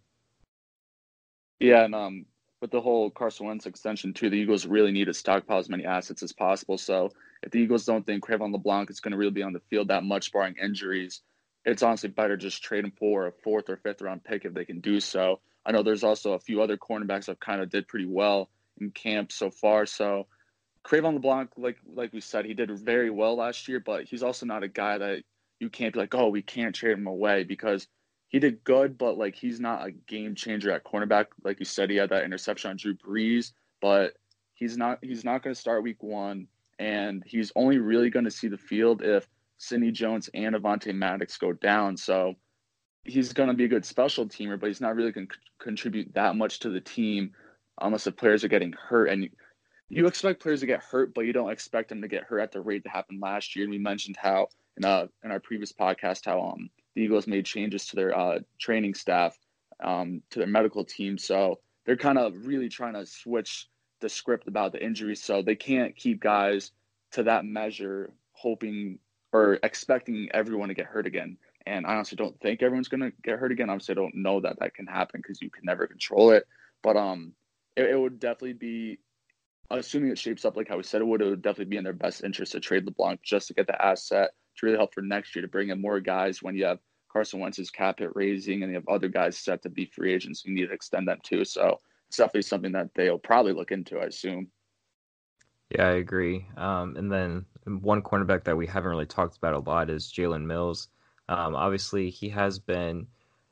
Yeah, 1.60 1.86
and 1.86 1.96
um, 1.96 2.25
with 2.65 2.72
the 2.72 2.81
whole 2.81 3.12
Carson 3.12 3.45
Wentz 3.45 3.67
extension 3.67 4.12
too, 4.12 4.31
the 4.31 4.38
Eagles 4.38 4.65
really 4.65 4.91
need 4.91 5.05
to 5.05 5.13
stockpile 5.13 5.60
as 5.60 5.69
many 5.69 5.86
assets 5.86 6.24
as 6.24 6.34
possible. 6.34 6.79
So 6.79 7.12
if 7.43 7.51
the 7.51 7.60
Eagles 7.60 7.86
don't 7.86 8.03
think 8.03 8.25
Cre'Von 8.25 8.51
LeBlanc 8.51 8.89
is 8.89 9.00
going 9.00 9.12
to 9.12 9.17
really 9.17 9.29
be 9.29 9.43
on 9.43 9.53
the 9.53 9.62
field 9.69 9.89
that 9.89 10.03
much, 10.03 10.31
barring 10.31 10.55
injuries, 10.60 11.22
it's 11.63 11.84
honestly 11.84 12.10
better 12.10 12.36
just 12.36 12.63
trade 12.63 12.84
him 12.84 12.91
for 12.98 13.27
a 13.27 13.31
fourth 13.43 13.69
or 13.69 13.77
fifth 13.77 14.01
round 14.01 14.24
pick 14.24 14.45
if 14.45 14.55
they 14.55 14.65
can 14.65 14.79
do 14.79 15.00
so. 15.00 15.41
I 15.63 15.74
know 15.74 15.84
there's 15.84 16.03
also 16.03 16.34
a 16.34 16.39
few 16.39 16.63
other 16.63 16.75
cornerbacks 16.75 17.25
that 17.25 17.39
kind 17.39 17.62
of 17.62 17.69
did 17.69 17.88
pretty 17.88 18.07
well 18.07 18.50
in 18.81 18.89
camp 18.89 19.31
so 19.31 19.51
far. 19.51 19.86
So 19.86 20.25
Cre'Von 20.84 21.13
LeBlanc, 21.13 21.51
like 21.57 21.77
like 21.93 22.13
we 22.13 22.22
said, 22.22 22.45
he 22.45 22.55
did 22.55 22.72
very 22.72 23.12
well 23.12 23.36
last 23.36 23.67
year, 23.67 23.79
but 23.79 24.05
he's 24.05 24.24
also 24.24 24.48
not 24.48 24.63
a 24.63 24.67
guy 24.67 24.98
that 24.98 25.22
you 25.60 25.69
can't 25.69 25.93
be 25.93 26.00
like, 26.00 26.15
oh, 26.15 26.29
we 26.29 26.41
can't 26.41 26.74
trade 26.74 26.98
him 26.98 27.05
away 27.05 27.43
because 27.43 27.88
he 28.29 28.39
did 28.39 28.63
good, 28.63 28.98
but 28.98 29.17
like 29.17 29.36
he's 29.36 29.60
not 29.60 29.86
a 29.86 29.91
game 29.91 30.36
changer 30.36 30.72
at 30.72 30.84
cornerback. 30.84 31.27
Like 31.44 31.60
you 31.60 31.65
said, 31.65 31.89
he 31.89 31.96
had 31.98 32.10
that 32.10 32.24
interception 32.24 32.72
on 32.72 32.77
Drew 32.77 32.96
Brees, 32.96 33.51
but 33.82 34.13
he's 34.53 34.77
not 34.77 35.00
he's 35.01 35.24
not 35.24 35.44
going 35.44 35.53
to 35.53 35.60
start 35.60 35.84
week 35.84 36.01
one, 36.01 36.48
and 36.79 37.24
he's 37.25 37.51
only 37.55 37.77
really 37.77 38.10
going 38.10 38.25
to 38.25 38.32
see 38.32 38.48
the 38.48 38.58
field 38.58 39.01
if 39.01 39.27
Sidney 39.58 39.91
Jones 39.91 40.29
and 40.34 40.55
Avonte 40.55 40.94
Maddox 40.94 41.38
go 41.38 41.53
down. 41.53 41.98
So 41.98 42.36
he's 43.03 43.34
going 43.34 43.50
to 43.50 43.55
be 43.55 43.65
a 43.65 43.70
good 43.70 43.86
special 43.86 44.25
teamer, 44.25 44.60
but 44.60 44.67
he's 44.67 44.82
not 44.82 44.96
really 44.96 45.12
going 45.12 45.27
to 45.27 45.36
contribute 45.60 46.13
that 46.15 46.36
much 46.36 46.60
to 46.60 46.70
the 46.70 46.82
team 46.82 47.32
unless 47.82 48.03
the 48.03 48.12
players 48.12 48.44
are 48.44 48.50
getting 48.50 48.74
hurt. 48.74 49.10
And 49.10 49.24
you, 49.24 49.29
you 49.89 50.08
expect 50.08 50.41
players 50.41 50.62
to 50.62 50.65
get 50.65 50.84
hurt, 50.84 51.13
but 51.13 51.22
you 51.22 51.34
don't 51.34 51.51
expect 51.51 51.89
them 51.89 52.01
to 52.01 52.08
get 52.08 52.24
hurt 52.24 52.39
at 52.39 52.51
the 52.51 52.62
rate 52.62 52.84
that 52.84 52.89
happened 52.89 53.22
last 53.22 53.55
year. 53.55 53.63
And 53.65 53.72
we 53.72 53.77
mentioned 53.77 54.17
how 54.17 54.48
in 54.77 54.84
uh 54.84 55.08
in 55.24 55.32
our 55.32 55.39
previous 55.39 55.72
podcast 55.72 56.25
how 56.25 56.41
um 56.41 56.70
the 56.96 57.02
Eagles 57.02 57.28
made 57.28 57.46
changes 57.46 57.86
to 57.88 57.96
their 57.96 58.18
uh, 58.18 58.40
training 58.60 58.94
staff, 58.94 59.38
um, 59.84 60.22
to 60.32 60.40
their 60.40 60.48
medical 60.48 60.86
team. 60.86 61.18
So 61.18 61.60
they're 61.86 61.98
kind 61.98 62.18
of 62.18 62.48
really 62.48 62.70
trying 62.70 62.94
to 62.94 63.06
switch 63.06 63.68
the 64.02 64.10
script 64.10 64.48
about 64.48 64.72
the 64.72 64.84
injuries. 64.84 65.22
So 65.22 65.42
they 65.42 65.56
can't 65.56 65.96
keep 65.96 66.22
guys 66.22 66.72
to 67.12 67.24
that 67.24 67.46
measure, 67.46 68.12
hoping 68.32 69.00
or 69.32 69.60
expecting 69.64 70.30
everyone 70.34 70.70
to 70.70 70.74
get 70.74 70.86
hurt 70.86 71.06
again. 71.06 71.38
And 71.66 71.86
I 71.86 71.96
honestly 71.96 72.16
don't 72.16 72.40
think 72.40 72.62
everyone's 72.62 72.88
going 72.88 73.02
to 73.02 73.12
get 73.24 73.40
hurt 73.40 73.52
again. 73.52 73.70
Obviously, 73.70 73.94
I 73.94 73.96
don't 73.96 74.16
know 74.16 74.40
that 74.42 74.60
that 74.60 74.75
can 74.75 74.86
happen 74.86 75.20
because 75.22 75.42
you 75.42 75.50
can 75.50 75.64
never 75.66 75.88
control 75.88 76.32
it. 76.32 76.46
But 76.84 76.96
um, 76.96 77.34
it, 77.75 77.86
it, 77.86 78.00
would 78.00 78.20
definitely 78.20 78.54
be, 78.54 79.00
assuming 79.72 80.12
it 80.12 80.20
shapes 80.20 80.46
up 80.46 80.56
like 80.56 80.70
how 80.70 80.78
we 80.78 80.84
said 80.84 81.02
it 81.02 81.08
would, 81.08 81.22
it 81.22 81.30
would 81.30 81.42
definitely 81.42 81.72
be 81.72 81.78
in 81.78 81.84
their 81.84 81.94
best 81.94 82.24
interest 82.24 82.52
to 82.52 82.60
trade 82.60 82.86
LeBlanc 82.86 83.22
just 83.24 83.48
to 83.48 83.56
get 83.56 83.66
the 83.66 83.84
asset 83.84 84.30
to 84.57 84.65
really 84.65 84.77
help 84.77 84.93
for 84.93 85.01
next 85.01 85.35
year 85.35 85.41
to 85.41 85.47
bring 85.47 85.69
in 85.69 85.81
more 85.81 86.00
guys 86.00 86.41
when 86.41 86.55
you 86.55 86.65
have 86.65 86.79
Carson 87.12 87.39
Wentz's 87.39 87.71
cap 87.71 88.00
hit 88.00 88.12
raising 88.15 88.63
and 88.63 88.71
you 88.71 88.75
have 88.75 88.88
other 88.88 89.07
guys 89.07 89.38
set 89.38 89.62
to 89.63 89.69
be 89.69 89.85
free 89.85 90.13
agents. 90.13 90.43
You 90.45 90.53
need 90.53 90.67
to 90.67 90.74
extend 90.74 91.07
them 91.07 91.19
too. 91.24 91.45
So 91.45 91.79
it's 92.07 92.17
definitely 92.17 92.41
something 92.41 92.74
that 92.74 92.89
they'll 92.93 93.17
probably 93.17 93.53
look 93.53 93.71
into, 93.71 94.00
I 94.00 94.05
assume. 94.05 94.47
Yeah, 95.69 95.88
I 95.88 95.93
agree. 95.93 96.45
Um, 96.57 96.95
and 96.97 97.12
then 97.12 97.45
one 97.65 98.01
cornerback 98.01 98.43
that 98.43 98.57
we 98.57 98.67
haven't 98.67 98.89
really 98.89 99.05
talked 99.05 99.38
about 99.38 99.53
a 99.53 99.59
lot 99.59 99.89
is 99.89 100.12
Jalen 100.12 100.45
Mills. 100.45 100.89
Um, 101.27 101.55
obviously, 101.55 102.09
he 102.09 102.29
has 102.29 102.59
been 102.59 103.07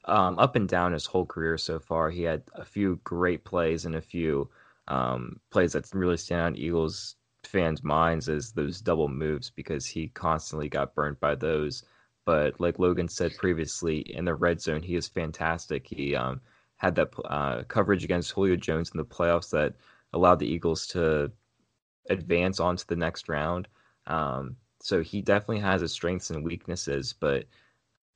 um, 0.06 0.38
up 0.38 0.56
and 0.56 0.68
down 0.68 0.94
his 0.94 1.06
whole 1.06 1.26
career 1.26 1.58
so 1.58 1.80
far. 1.80 2.10
He 2.10 2.24
had 2.24 2.44
a 2.54 2.66
few 2.66 3.00
great 3.04 3.46
plays 3.46 3.86
and 3.86 3.96
a 3.96 4.02
few 4.02 4.50
um, 4.88 5.40
plays 5.50 5.74
that 5.74 5.90
really 5.94 6.18
stand 6.18 6.42
out 6.42 6.60
Eagles 6.60 7.16
fans' 7.46 7.84
minds 7.84 8.30
as 8.30 8.52
those 8.52 8.82
double 8.82 9.08
moves 9.10 9.50
because 9.50 9.86
he 9.86 10.08
constantly 10.10 10.70
got 10.70 10.96
burnt 10.96 11.20
by 11.20 11.36
those. 11.36 11.84
But 12.26 12.60
like 12.60 12.80
Logan 12.80 13.10
said 13.10 13.36
previously, 13.38 14.00
in 14.00 14.26
the 14.26 14.36
red 14.36 14.62
zone, 14.62 14.82
he 14.82 14.96
is 14.96 15.08
fantastic. 15.08 15.88
He 15.88 16.16
um, 16.16 16.42
had 16.78 16.96
that 16.96 17.10
uh, 17.26 17.64
coverage 17.64 18.04
against 18.04 18.32
Julio 18.32 18.56
Jones 18.56 18.92
in 18.92 18.98
the 18.98 19.06
playoffs 19.06 19.50
that 19.52 19.74
allowed 20.14 20.40
the 20.40 20.48
Eagles 20.48 20.88
to 20.88 21.32
advance 22.10 22.60
on 22.60 22.78
to 22.78 22.88
the 22.88 22.96
next 22.96 23.30
round. 23.30 23.68
Um, 24.08 24.58
so 24.82 25.02
he 25.02 25.22
definitely 25.22 25.60
has 25.60 25.82
his 25.82 25.94
strengths 25.94 26.30
and 26.30 26.44
weaknesses, 26.44 27.14
but 27.14 27.46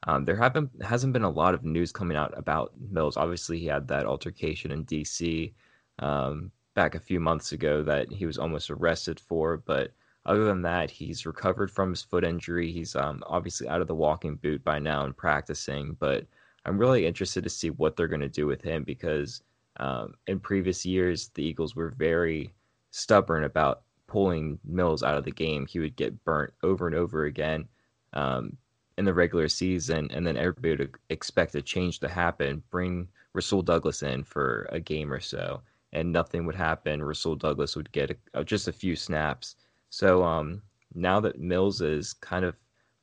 um, 0.06 0.26
there 0.26 0.36
haven't 0.36 0.70
hasn't 0.84 1.14
been 1.14 1.24
a 1.24 1.30
lot 1.30 1.54
of 1.54 1.64
news 1.64 1.92
coming 1.92 2.18
out 2.18 2.38
about 2.38 2.74
Mills. 2.80 3.18
Obviously, 3.18 3.60
he 3.60 3.66
had 3.66 3.88
that 3.88 4.06
altercation 4.06 4.72
in 4.72 4.84
D.C. 4.84 5.54
Um, 6.00 6.52
back 6.78 6.94
a 6.94 7.00
few 7.00 7.20
months 7.20 7.54
ago 7.54 7.82
that 7.82 8.12
he 8.12 8.28
was 8.28 8.38
almost 8.38 8.70
arrested 8.70 9.20
for, 9.20 9.58
but 9.58 9.92
other 10.28 10.46
than 10.46 10.62
that, 10.62 10.92
he's 10.92 11.26
recovered 11.26 11.72
from 11.72 11.90
his 11.90 12.04
foot 12.04 12.24
injury. 12.24 12.72
He's 12.72 12.96
um, 12.96 13.24
obviously 13.26 13.68
out 13.68 13.82
of 13.82 13.88
the 13.88 13.96
walking 13.96 14.36
boot 14.36 14.64
by 14.64 14.78
now 14.78 15.04
and 15.04 15.18
practicing, 15.18 15.98
but 16.00 16.28
I'm 16.66 16.78
really 16.78 17.08
interested 17.08 17.44
to 17.44 17.50
see 17.50 17.72
what 17.72 17.96
they're 17.96 18.08
going 18.08 18.22
to 18.22 18.30
do 18.30 18.46
with 18.46 18.62
him 18.62 18.84
because 18.84 19.42
um, 19.78 20.14
in 20.28 20.40
previous 20.40 20.86
years, 20.86 21.30
the 21.34 21.44
Eagles 21.44 21.76
were 21.76 21.96
very 21.98 22.54
stubborn 22.92 23.46
about 23.46 23.82
pulling 24.06 24.60
Mills 24.64 25.02
out 25.02 25.18
of 25.18 25.24
the 25.26 25.32
game. 25.32 25.66
He 25.66 25.80
would 25.80 25.96
get 25.96 26.24
burnt 26.26 26.54
over 26.62 26.86
and 26.86 26.96
over 26.96 27.26
again 27.26 27.68
um, 28.14 28.56
in 29.00 29.06
the 29.06 29.16
regular 29.16 29.48
season, 29.48 30.10
and 30.12 30.28
then 30.28 30.38
everybody 30.38 30.76
would 30.76 30.96
expect 31.10 31.56
a 31.56 31.62
change 31.62 32.00
to 32.02 32.08
happen. 32.08 32.62
Bring 32.70 33.08
Rasul 33.34 33.64
Douglas 33.64 34.04
in 34.04 34.24
for 34.24 34.68
a 34.72 34.80
game 34.80 35.12
or 35.12 35.20
so, 35.20 35.62
and 35.94 36.12
nothing 36.12 36.46
would 36.46 36.56
happen. 36.56 37.04
Rasul 37.04 37.36
Douglas 37.36 37.76
would 37.76 37.92
get 37.92 38.18
a, 38.34 38.44
just 38.44 38.68
a 38.68 38.74
few 38.74 38.96
snaps. 38.96 39.56
So 39.90 40.24
um, 40.24 40.62
now 40.94 41.20
that 41.22 41.40
Mills 41.40 41.82
is 41.82 42.14
kind 42.14 42.46
of 42.46 42.56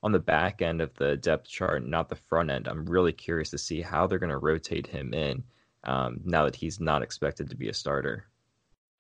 on 0.03 0.13
the 0.13 0.19
back 0.19 0.61
end 0.61 0.81
of 0.83 0.95
the 0.95 1.17
depth 1.17 1.49
chart, 1.49 1.87
not 1.87 2.09
the 2.09 2.17
front 2.17 2.51
end, 2.51 2.69
I'm 2.69 2.85
really 2.85 3.13
curious 3.13 3.51
to 3.51 3.59
see 3.59 3.81
how 3.81 4.07
they're 4.07 4.19
going 4.19 4.31
to 4.31 4.39
rotate 4.39 4.87
him 4.87 5.15
in 5.15 5.43
um, 5.85 6.21
now 6.25 6.45
that 6.45 6.57
he's 6.57 6.81
not 6.81 7.03
expected 7.03 7.49
to 7.51 7.57
be 7.57 7.69
a 7.69 7.75
starter. 7.75 8.27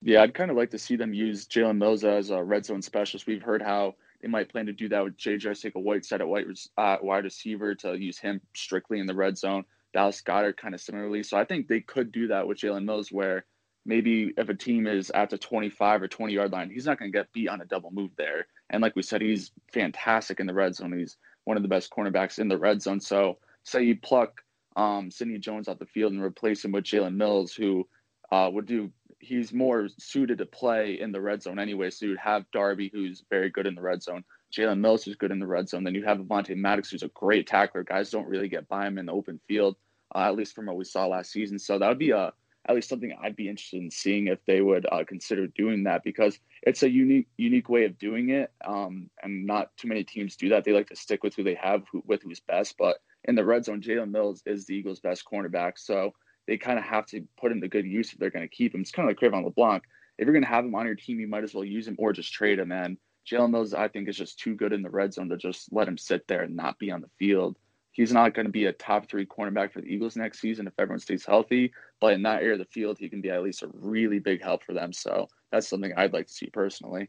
Yeah, 0.00 0.22
I'd 0.22 0.34
kind 0.34 0.50
of 0.50 0.56
like 0.56 0.70
to 0.70 0.78
see 0.78 0.96
them 0.96 1.14
use 1.14 1.46
Jalen 1.46 1.78
Mills 1.78 2.04
as 2.04 2.30
a 2.30 2.42
red 2.42 2.66
zone 2.66 2.82
specialist. 2.82 3.26
We've 3.26 3.42
heard 3.42 3.62
how 3.62 3.94
they 4.20 4.28
might 4.28 4.50
plan 4.50 4.66
to 4.66 4.72
do 4.72 4.88
that 4.90 5.04
with 5.04 5.16
J.J. 5.16 5.48
Arcega-Whiteside 5.48 6.20
at 6.20 6.28
white, 6.28 6.46
uh, 6.76 6.96
wide 7.02 7.24
receiver 7.24 7.74
to 7.76 7.94
use 7.98 8.18
him 8.18 8.40
strictly 8.54 9.00
in 9.00 9.06
the 9.06 9.14
red 9.14 9.38
zone. 9.38 9.64
Dallas 9.94 10.20
Goedert 10.20 10.56
kind 10.56 10.74
of 10.74 10.80
similarly. 10.80 11.22
So 11.22 11.38
I 11.38 11.44
think 11.44 11.68
they 11.68 11.80
could 11.80 12.12
do 12.12 12.28
that 12.28 12.46
with 12.46 12.58
Jalen 12.58 12.84
Mills, 12.84 13.10
where 13.12 13.46
maybe 13.86 14.32
if 14.36 14.48
a 14.48 14.54
team 14.54 14.86
is 14.86 15.10
at 15.10 15.30
the 15.30 15.38
25 15.38 16.02
or 16.02 16.08
20 16.08 16.32
yard 16.32 16.52
line, 16.52 16.70
he's 16.70 16.86
not 16.86 16.98
going 16.98 17.10
to 17.10 17.16
get 17.16 17.32
beat 17.32 17.48
on 17.48 17.60
a 17.60 17.66
double 17.66 17.90
move 17.90 18.10
there. 18.16 18.46
And 18.70 18.82
like 18.82 18.96
we 18.96 19.02
said, 19.02 19.20
he's 19.20 19.52
fantastic 19.72 20.40
in 20.40 20.46
the 20.46 20.54
red 20.54 20.74
zone. 20.74 20.96
He's 20.98 21.16
one 21.44 21.56
of 21.56 21.62
the 21.62 21.68
best 21.68 21.90
cornerbacks 21.90 22.38
in 22.38 22.48
the 22.48 22.58
red 22.58 22.82
zone. 22.82 23.00
So 23.00 23.38
say 23.64 23.82
you 23.82 23.96
pluck 23.96 24.40
um, 24.76 25.10
Sidney 25.10 25.38
Jones 25.38 25.68
off 25.68 25.78
the 25.78 25.86
field 25.86 26.12
and 26.12 26.22
replace 26.22 26.64
him 26.64 26.72
with 26.72 26.84
Jalen 26.84 27.14
Mills, 27.14 27.54
who 27.54 27.86
uh, 28.32 28.50
would 28.52 28.66
do. 28.66 28.90
He's 29.20 29.52
more 29.52 29.88
suited 29.98 30.38
to 30.38 30.46
play 30.46 30.98
in 31.00 31.12
the 31.12 31.20
red 31.20 31.42
zone 31.42 31.58
anyway. 31.58 31.90
So 31.90 32.06
you'd 32.06 32.18
have 32.18 32.50
Darby, 32.52 32.90
who's 32.92 33.24
very 33.30 33.50
good 33.50 33.66
in 33.66 33.74
the 33.74 33.80
red 33.80 34.02
zone. 34.02 34.24
Jalen 34.54 34.80
Mills, 34.80 35.04
who's 35.04 35.16
good 35.16 35.30
in 35.30 35.38
the 35.38 35.46
red 35.46 35.68
zone. 35.68 35.84
Then 35.84 35.94
you 35.94 36.04
have 36.04 36.18
Avonte 36.18 36.56
Maddox, 36.56 36.90
who's 36.90 37.02
a 37.02 37.08
great 37.08 37.46
tackler. 37.46 37.84
Guys 37.84 38.10
don't 38.10 38.28
really 38.28 38.48
get 38.48 38.68
by 38.68 38.86
him 38.86 38.98
in 38.98 39.06
the 39.06 39.12
open 39.12 39.40
field, 39.48 39.76
uh, 40.14 40.20
at 40.20 40.36
least 40.36 40.54
from 40.54 40.66
what 40.66 40.76
we 40.76 40.84
saw 40.84 41.06
last 41.06 41.32
season. 41.32 41.58
So 41.58 41.78
that 41.78 41.88
would 41.88 41.98
be 41.98 42.10
a 42.10 42.32
at 42.66 42.74
least 42.74 42.88
something 42.88 43.14
I'd 43.20 43.36
be 43.36 43.48
interested 43.48 43.82
in 43.82 43.90
seeing 43.90 44.28
if 44.28 44.38
they 44.46 44.60
would 44.60 44.86
uh, 44.90 45.04
consider 45.06 45.46
doing 45.48 45.84
that 45.84 46.02
because 46.02 46.38
it's 46.62 46.82
a 46.82 46.90
unique 46.90 47.28
unique 47.36 47.68
way 47.68 47.84
of 47.84 47.98
doing 47.98 48.30
it, 48.30 48.52
um, 48.64 49.10
and 49.22 49.46
not 49.46 49.76
too 49.76 49.88
many 49.88 50.04
teams 50.04 50.36
do 50.36 50.48
that. 50.50 50.64
They 50.64 50.72
like 50.72 50.88
to 50.88 50.96
stick 50.96 51.22
with 51.22 51.34
who 51.34 51.44
they 51.44 51.54
have, 51.54 51.82
who, 51.92 52.02
with 52.06 52.22
who's 52.22 52.40
best. 52.40 52.76
But 52.78 52.98
in 53.24 53.34
the 53.34 53.44
red 53.44 53.64
zone, 53.64 53.82
Jalen 53.82 54.10
Mills 54.10 54.42
is 54.46 54.66
the 54.66 54.74
Eagles' 54.74 55.00
best 55.00 55.24
cornerback, 55.30 55.72
so 55.76 56.12
they 56.46 56.56
kind 56.56 56.78
of 56.78 56.84
have 56.84 57.06
to 57.06 57.26
put 57.38 57.52
him 57.52 57.60
to 57.60 57.68
good 57.68 57.86
use 57.86 58.12
if 58.12 58.18
they're 58.18 58.30
going 58.30 58.48
to 58.48 58.54
keep 58.54 58.74
him. 58.74 58.80
It's 58.80 58.90
kind 58.90 59.08
of 59.08 59.10
like 59.10 59.18
Cre'Von 59.18 59.44
LeBlanc. 59.44 59.82
If 60.18 60.26
you're 60.26 60.34
going 60.34 60.44
to 60.44 60.48
have 60.48 60.64
him 60.64 60.74
on 60.74 60.86
your 60.86 60.94
team, 60.94 61.18
you 61.18 61.26
might 61.26 61.44
as 61.44 61.54
well 61.54 61.64
use 61.64 61.88
him 61.88 61.96
or 61.98 62.12
just 62.12 62.32
trade 62.32 62.58
him. 62.58 62.70
And 62.70 62.98
Jalen 63.30 63.50
Mills, 63.50 63.74
I 63.74 63.88
think, 63.88 64.08
is 64.08 64.16
just 64.16 64.38
too 64.38 64.54
good 64.54 64.72
in 64.72 64.82
the 64.82 64.90
red 64.90 65.14
zone 65.14 65.28
to 65.30 65.36
just 65.36 65.72
let 65.72 65.88
him 65.88 65.98
sit 65.98 66.28
there 66.28 66.42
and 66.42 66.54
not 66.54 66.78
be 66.78 66.90
on 66.90 67.00
the 67.00 67.10
field 67.18 67.56
he's 67.94 68.12
not 68.12 68.34
going 68.34 68.44
to 68.44 68.52
be 68.52 68.66
a 68.66 68.72
top 68.72 69.08
three 69.08 69.24
cornerback 69.24 69.72
for 69.72 69.80
the 69.80 69.86
Eagles 69.86 70.16
next 70.16 70.40
season 70.40 70.66
if 70.66 70.74
everyone 70.78 70.98
stays 70.98 71.24
healthy. 71.24 71.72
But 72.00 72.12
in 72.12 72.22
that 72.24 72.42
area 72.42 72.54
of 72.54 72.58
the 72.58 72.64
field, 72.66 72.98
he 72.98 73.08
can 73.08 73.22
be 73.22 73.30
at 73.30 73.42
least 73.42 73.62
a 73.62 73.70
really 73.72 74.18
big 74.18 74.42
help 74.42 74.64
for 74.64 74.74
them. 74.74 74.92
So 74.92 75.28
that's 75.50 75.68
something 75.68 75.92
I'd 75.96 76.12
like 76.12 76.26
to 76.26 76.32
see 76.32 76.46
personally. 76.46 77.08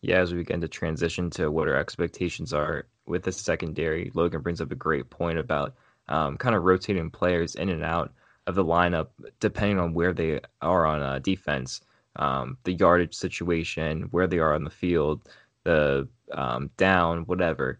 Yeah, 0.00 0.20
as 0.20 0.32
we 0.32 0.38
begin 0.38 0.60
to 0.62 0.68
transition 0.68 1.30
to 1.30 1.50
what 1.50 1.68
our 1.68 1.76
expectations 1.76 2.52
are 2.52 2.86
with 3.06 3.24
the 3.24 3.32
secondary, 3.32 4.10
Logan 4.14 4.40
brings 4.40 4.60
up 4.60 4.70
a 4.72 4.76
great 4.76 5.10
point 5.10 5.38
about 5.38 5.74
um, 6.08 6.36
kind 6.36 6.54
of 6.54 6.62
rotating 6.62 7.10
players 7.10 7.56
in 7.56 7.68
and 7.68 7.84
out 7.84 8.12
of 8.46 8.54
the 8.54 8.64
lineup 8.64 9.08
depending 9.40 9.78
on 9.78 9.94
where 9.94 10.12
they 10.12 10.40
are 10.60 10.86
on 10.86 11.02
uh, 11.02 11.18
defense, 11.18 11.80
um, 12.16 12.56
the 12.64 12.72
yardage 12.72 13.14
situation, 13.14 14.02
where 14.10 14.26
they 14.26 14.38
are 14.38 14.54
on 14.54 14.64
the 14.64 14.70
field, 14.70 15.28
the 15.64 16.08
um, 16.32 16.70
down, 16.76 17.22
whatever. 17.26 17.78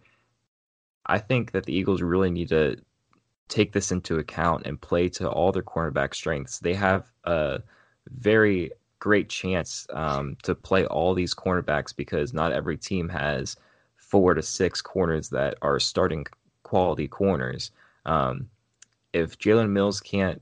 I 1.06 1.18
think 1.18 1.52
that 1.52 1.66
the 1.66 1.74
Eagles 1.74 2.02
really 2.02 2.30
need 2.30 2.48
to 2.48 2.76
take 3.48 3.72
this 3.72 3.92
into 3.92 4.18
account 4.18 4.66
and 4.66 4.80
play 4.80 5.08
to 5.10 5.28
all 5.28 5.52
their 5.52 5.62
cornerback 5.62 6.14
strengths. 6.14 6.58
They 6.58 6.74
have 6.74 7.04
a 7.24 7.60
very 8.08 8.70
great 8.98 9.28
chance 9.28 9.86
um, 9.90 10.36
to 10.44 10.54
play 10.54 10.86
all 10.86 11.12
these 11.12 11.34
cornerbacks 11.34 11.94
because 11.94 12.32
not 12.32 12.52
every 12.52 12.76
team 12.76 13.08
has 13.08 13.56
four 13.96 14.34
to 14.34 14.42
six 14.42 14.80
corners 14.80 15.28
that 15.30 15.56
are 15.60 15.80
starting 15.80 16.26
quality 16.62 17.08
corners. 17.08 17.72
Um, 18.06 18.48
if 19.12 19.38
Jalen 19.38 19.70
Mills 19.70 20.00
can't 20.00 20.40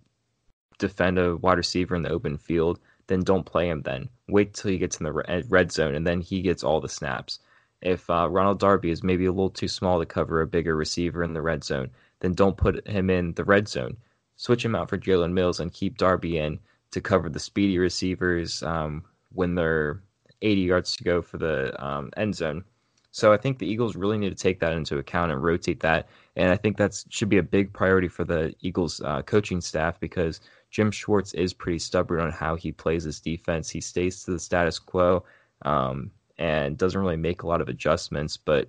defend 0.79 1.19
a 1.19 1.37
wide 1.37 1.59
receiver 1.59 1.97
in 1.97 2.03
the 2.03 2.11
open 2.11 2.37
field, 2.37 2.79
then 3.07 3.21
don't 3.21 3.47
play 3.47 3.69
him 3.69 3.83
then. 3.83 4.09
Wait 4.29 4.55
till 4.55 4.71
he 4.71 4.79
gets 4.79 4.99
in 4.99 5.05
the 5.05 5.45
red 5.49 5.73
zone 5.73 5.95
and 5.95 6.07
then 6.07 6.21
he 6.21 6.43
gets 6.43 6.63
all 6.63 6.81
the 6.81 6.89
snaps. 6.89 7.41
If 7.83 8.09
uh, 8.11 8.29
Ronald 8.29 8.59
Darby 8.59 8.91
is 8.91 9.03
maybe 9.03 9.25
a 9.25 9.33
little 9.33 9.51
too 9.51 9.69
small 9.69 9.99
to 9.99 10.07
cover 10.07 10.41
a 10.41 10.47
bigger 10.47 10.77
receiver 10.77 11.23
in 11.23 11.33
the 11.33 11.43
red 11.43 11.65
zone, 11.65 11.91
then 12.21 12.35
don't 12.35 12.57
put 12.57 12.87
him 12.87 13.11
in 13.11 13.33
the 13.35 13.45
red 13.45 13.69
zone. 13.69 13.97
Switch 14.37 14.65
him 14.65 14.75
out 14.75 14.89
for 14.89 14.99
Jalen 14.99 15.33
Mills 15.33 15.61
and 15.61 15.73
keep 15.73 15.99
Darby 15.99 16.39
in 16.39 16.59
to 16.93 17.01
cover 17.01 17.29
the 17.29 17.39
speedy 17.39 17.79
receivers 17.79 18.63
um, 18.63 19.05
when 19.33 19.55
they're 19.55 20.03
80 20.43 20.61
yards 20.63 20.97
to 20.97 21.05
go 21.05 21.23
for 21.23 21.39
the 21.39 21.85
um, 21.85 22.11
end 22.17 22.35
zone. 22.35 22.65
So 23.13 23.33
I 23.33 23.37
think 23.37 23.59
the 23.59 23.67
Eagles 23.67 23.97
really 23.97 24.19
need 24.19 24.31
to 24.31 24.43
take 24.43 24.61
that 24.61 24.73
into 24.73 24.99
account 24.99 25.33
and 25.33 25.43
rotate 25.43 25.81
that. 25.81 26.09
And 26.37 26.51
I 26.51 26.57
think 26.57 26.77
that 26.77 27.03
should 27.09 27.29
be 27.29 27.39
a 27.39 27.43
big 27.43 27.73
priority 27.73 28.09
for 28.09 28.25
the 28.25 28.55
Eagles 28.61 29.01
uh, 29.01 29.23
coaching 29.23 29.61
staff 29.61 29.99
because 29.99 30.41
Jim 30.71 30.91
Schwartz 30.93 31.35
is 31.35 31.53
pretty 31.53 31.81
stubborn 31.81 32.21
on 32.21 32.31
how 32.31 32.55
he 32.55 32.71
plays 32.71 33.05
his 33.05 33.21
defense. 33.21 33.69
He 33.69 33.81
stays 33.81 34.25
to 34.25 34.33
the 34.33 34.39
status 34.39 34.79
quo. 34.79 35.25
Um, 35.63 36.13
and 36.41 36.79
doesn't 36.79 37.01
really 37.01 37.19
make 37.19 37.43
a 37.43 37.47
lot 37.47 37.61
of 37.61 37.69
adjustments. 37.69 38.37
But 38.39 38.69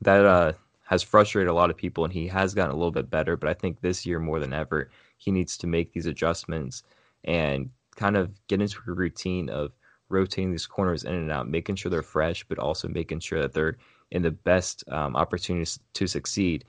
that 0.00 0.24
uh, 0.24 0.54
has 0.84 1.02
frustrated 1.02 1.50
a 1.50 1.54
lot 1.54 1.70
of 1.70 1.76
people, 1.76 2.04
and 2.04 2.12
he 2.12 2.26
has 2.28 2.54
gotten 2.54 2.72
a 2.72 2.76
little 2.76 2.90
bit 2.90 3.10
better. 3.10 3.36
But 3.36 3.50
I 3.50 3.54
think 3.54 3.80
this 3.80 4.04
year 4.06 4.18
more 4.18 4.40
than 4.40 4.54
ever, 4.54 4.90
he 5.18 5.30
needs 5.30 5.56
to 5.58 5.66
make 5.68 5.92
these 5.92 6.06
adjustments 6.06 6.82
and 7.24 7.70
kind 7.94 8.16
of 8.16 8.30
get 8.48 8.62
into 8.62 8.78
a 8.88 8.92
routine 8.92 9.50
of 9.50 9.72
rotating 10.08 10.50
these 10.50 10.66
corners 10.66 11.04
in 11.04 11.14
and 11.14 11.30
out, 11.30 11.48
making 11.48 11.76
sure 11.76 11.90
they're 11.90 12.02
fresh, 12.02 12.42
but 12.48 12.58
also 12.58 12.88
making 12.88 13.20
sure 13.20 13.40
that 13.40 13.52
they're 13.52 13.76
in 14.10 14.22
the 14.22 14.30
best 14.30 14.82
um, 14.90 15.14
opportunities 15.14 15.78
to 15.94 16.06
succeed 16.06 16.64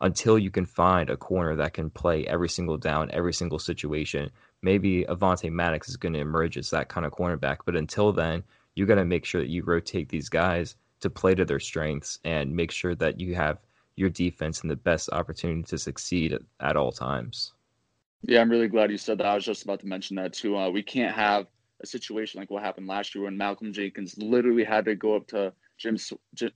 until 0.00 0.38
you 0.38 0.50
can 0.50 0.66
find 0.66 1.10
a 1.10 1.16
corner 1.16 1.56
that 1.56 1.74
can 1.74 1.90
play 1.90 2.24
every 2.26 2.48
single 2.48 2.76
down, 2.76 3.10
every 3.12 3.32
single 3.32 3.58
situation. 3.58 4.30
Maybe 4.62 5.04
Avonte 5.04 5.50
Maddox 5.50 5.88
is 5.88 5.96
going 5.96 6.14
to 6.14 6.20
emerge 6.20 6.56
as 6.56 6.70
that 6.70 6.88
kind 6.88 7.04
of 7.04 7.12
cornerback, 7.12 7.58
but 7.64 7.74
until 7.74 8.12
then, 8.12 8.44
you 8.78 8.86
got 8.86 8.94
to 8.94 9.04
make 9.04 9.24
sure 9.24 9.40
that 9.40 9.50
you 9.50 9.64
rotate 9.64 10.08
these 10.08 10.28
guys 10.28 10.76
to 11.00 11.10
play 11.10 11.34
to 11.34 11.44
their 11.44 11.58
strengths 11.58 12.20
and 12.24 12.54
make 12.54 12.70
sure 12.70 12.94
that 12.94 13.18
you 13.18 13.34
have 13.34 13.58
your 13.96 14.08
defense 14.08 14.62
in 14.62 14.68
the 14.68 14.76
best 14.76 15.10
opportunity 15.10 15.64
to 15.64 15.76
succeed 15.76 16.32
at, 16.32 16.42
at 16.60 16.76
all 16.76 16.92
times. 16.92 17.52
Yeah, 18.22 18.40
I'm 18.40 18.50
really 18.50 18.68
glad 18.68 18.92
you 18.92 18.98
said 18.98 19.18
that. 19.18 19.26
I 19.26 19.34
was 19.34 19.44
just 19.44 19.64
about 19.64 19.80
to 19.80 19.86
mention 19.86 20.14
that 20.16 20.32
too. 20.32 20.56
Uh, 20.56 20.70
we 20.70 20.82
can't 20.82 21.14
have 21.14 21.46
a 21.80 21.86
situation 21.86 22.40
like 22.40 22.50
what 22.50 22.62
happened 22.62 22.86
last 22.86 23.14
year 23.14 23.24
when 23.24 23.36
Malcolm 23.36 23.72
Jenkins 23.72 24.16
literally 24.18 24.64
had 24.64 24.84
to 24.84 24.94
go 24.94 25.16
up 25.16 25.26
to 25.28 25.52
Jim 25.76 25.96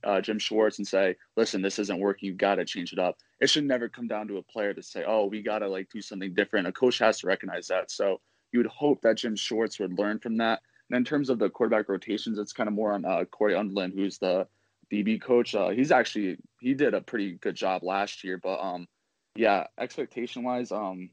uh, 0.03 0.19
Jim 0.19 0.39
Schwartz 0.39 0.79
and 0.79 0.87
say, 0.87 1.15
"Listen, 1.37 1.61
this 1.61 1.79
isn't 1.79 1.99
working. 1.99 2.27
You 2.27 2.33
got 2.33 2.55
to 2.55 2.65
change 2.65 2.91
it 2.91 2.99
up." 2.99 3.17
It 3.39 3.49
should 3.49 3.63
never 3.63 3.87
come 3.87 4.07
down 4.07 4.27
to 4.27 4.37
a 4.37 4.43
player 4.43 4.73
to 4.73 4.83
say, 4.83 5.05
"Oh, 5.07 5.27
we 5.27 5.41
got 5.41 5.59
to 5.59 5.69
like 5.69 5.89
do 5.89 6.01
something 6.01 6.33
different." 6.33 6.67
A 6.67 6.73
coach 6.73 6.99
has 6.99 7.19
to 7.19 7.27
recognize 7.27 7.67
that. 7.67 7.89
So 7.89 8.19
you 8.51 8.59
would 8.59 8.67
hope 8.67 9.01
that 9.01 9.17
Jim 9.17 9.37
Schwartz 9.37 9.79
would 9.79 9.97
learn 9.97 10.19
from 10.19 10.35
that. 10.37 10.61
And 10.93 10.99
in 10.99 11.05
terms 11.05 11.31
of 11.31 11.39
the 11.39 11.49
quarterback 11.49 11.89
rotations, 11.89 12.37
it's 12.37 12.53
kind 12.53 12.67
of 12.67 12.75
more 12.75 12.93
on 12.93 13.03
uh, 13.03 13.25
Cory 13.25 13.55
Undlin, 13.55 13.95
who's 13.95 14.19
the 14.19 14.47
DB 14.91 15.19
coach. 15.19 15.55
Uh, 15.55 15.69
he's 15.69 15.91
actually 15.91 16.37
he 16.61 16.75
did 16.75 16.93
a 16.93 17.01
pretty 17.01 17.31
good 17.31 17.55
job 17.55 17.81
last 17.81 18.23
year, 18.23 18.37
but 18.37 18.59
um, 18.59 18.87
yeah, 19.35 19.65
expectation 19.79 20.43
wise, 20.43 20.71
um, 20.71 21.09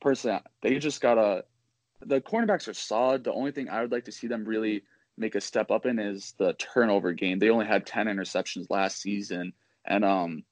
personally, 0.00 0.40
they 0.60 0.80
just 0.80 1.00
gotta. 1.00 1.44
The 2.04 2.20
cornerbacks 2.20 2.66
are 2.66 2.74
solid. 2.74 3.22
The 3.22 3.32
only 3.32 3.52
thing 3.52 3.68
I 3.68 3.82
would 3.82 3.92
like 3.92 4.06
to 4.06 4.12
see 4.12 4.26
them 4.26 4.44
really 4.44 4.82
make 5.16 5.36
a 5.36 5.40
step 5.40 5.70
up 5.70 5.86
in 5.86 6.00
is 6.00 6.34
the 6.36 6.54
turnover 6.54 7.12
game. 7.12 7.38
They 7.38 7.50
only 7.50 7.66
had 7.66 7.86
10 7.86 8.08
interceptions 8.08 8.66
last 8.70 9.00
season. 9.00 9.52
And 9.84 10.04
um, 10.04 10.42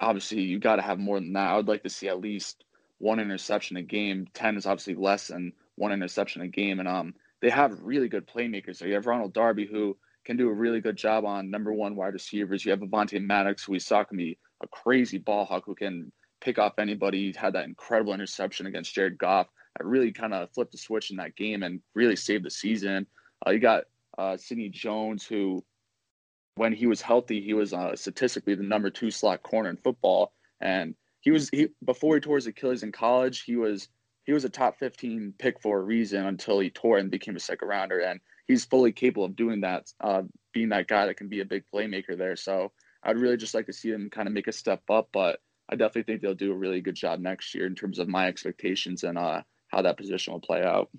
obviously, 0.00 0.40
you 0.40 0.58
got 0.58 0.76
to 0.76 0.82
have 0.82 0.98
more 0.98 1.20
than 1.20 1.34
that. 1.34 1.52
I 1.52 1.56
would 1.56 1.68
like 1.68 1.84
to 1.84 1.88
see 1.88 2.08
at 2.08 2.20
least 2.20 2.64
one 2.98 3.20
interception 3.20 3.76
a 3.76 3.82
game. 3.82 4.26
10 4.34 4.56
is 4.56 4.66
obviously 4.66 4.96
less 4.96 5.28
than 5.28 5.52
one 5.76 5.92
interception 5.92 6.42
a 6.42 6.48
game. 6.48 6.80
And 6.80 6.88
um, 6.88 7.14
they 7.40 7.50
have 7.50 7.80
really 7.80 8.08
good 8.08 8.26
playmakers. 8.26 8.84
You 8.84 8.94
have 8.94 9.06
Ronald 9.06 9.32
Darby, 9.32 9.66
who 9.66 9.96
can 10.24 10.36
do 10.36 10.48
a 10.48 10.52
really 10.52 10.80
good 10.80 10.96
job 10.96 11.24
on 11.24 11.50
number 11.50 11.72
one 11.72 11.96
wide 11.96 12.12
receivers. 12.12 12.64
You 12.64 12.72
have 12.72 12.80
Avonte 12.80 13.24
Maddox, 13.24 13.64
who 13.64 13.72
we 13.72 13.78
saw 13.78 14.04
can 14.04 14.16
be 14.16 14.38
a 14.62 14.68
crazy 14.68 15.18
ball 15.18 15.44
hawk 15.44 15.64
who 15.64 15.74
can 15.74 16.12
pick 16.40 16.58
off 16.58 16.78
anybody. 16.78 17.26
He 17.30 17.38
had 17.38 17.54
that 17.54 17.64
incredible 17.64 18.12
interception 18.12 18.66
against 18.66 18.94
Jared 18.94 19.18
Goff 19.18 19.46
that 19.76 19.86
really 19.86 20.12
kind 20.12 20.34
of 20.34 20.50
flipped 20.52 20.72
the 20.72 20.78
switch 20.78 21.10
in 21.10 21.16
that 21.16 21.36
game 21.36 21.62
and 21.62 21.80
really 21.94 22.16
saved 22.16 22.44
the 22.44 22.50
season. 22.50 23.06
Uh, 23.46 23.50
you 23.50 23.60
got 23.60 23.84
uh, 24.18 24.36
Sidney 24.36 24.68
Jones, 24.68 25.24
who, 25.24 25.64
when 26.56 26.72
he 26.72 26.86
was 26.86 27.00
healthy, 27.00 27.40
he 27.40 27.54
was 27.54 27.72
uh, 27.72 27.94
statistically 27.94 28.54
the 28.54 28.64
number 28.64 28.90
two 28.90 29.10
slot 29.10 29.42
corner 29.42 29.70
in 29.70 29.76
football, 29.76 30.32
and 30.60 30.94
he 31.20 31.30
was 31.30 31.48
he 31.50 31.68
before 31.84 32.16
he 32.16 32.20
tore 32.20 32.36
his 32.36 32.46
Achilles 32.46 32.82
in 32.82 32.90
college, 32.90 33.44
he 33.44 33.56
was 33.56 33.88
he 34.28 34.34
was 34.34 34.44
a 34.44 34.50
top 34.50 34.78
15 34.78 35.32
pick 35.38 35.58
for 35.58 35.78
a 35.78 35.82
reason 35.82 36.26
until 36.26 36.60
he 36.60 36.68
tore 36.68 36.98
and 36.98 37.10
became 37.10 37.34
a 37.34 37.40
second 37.40 37.66
rounder, 37.66 38.00
and 38.00 38.20
he's 38.46 38.66
fully 38.66 38.92
capable 38.92 39.24
of 39.24 39.34
doing 39.34 39.62
that, 39.62 39.90
uh, 40.02 40.20
being 40.52 40.68
that 40.68 40.86
guy 40.86 41.06
that 41.06 41.16
can 41.16 41.28
be 41.28 41.40
a 41.40 41.46
big 41.46 41.64
playmaker 41.74 42.14
there. 42.14 42.36
So 42.36 42.72
I'd 43.02 43.16
really 43.16 43.38
just 43.38 43.54
like 43.54 43.64
to 43.68 43.72
see 43.72 43.88
him 43.88 44.10
kind 44.10 44.28
of 44.28 44.34
make 44.34 44.46
a 44.46 44.52
step 44.52 44.82
up, 44.90 45.08
but 45.14 45.40
I 45.70 45.76
definitely 45.76 46.02
think 46.02 46.20
they'll 46.20 46.34
do 46.34 46.52
a 46.52 46.58
really 46.58 46.82
good 46.82 46.94
job 46.94 47.20
next 47.20 47.54
year 47.54 47.64
in 47.64 47.74
terms 47.74 47.98
of 47.98 48.06
my 48.06 48.28
expectations 48.28 49.02
and 49.02 49.16
uh, 49.16 49.40
how 49.68 49.80
that 49.80 49.96
position 49.96 50.34
will 50.34 50.40
play 50.40 50.62
out. 50.62 50.90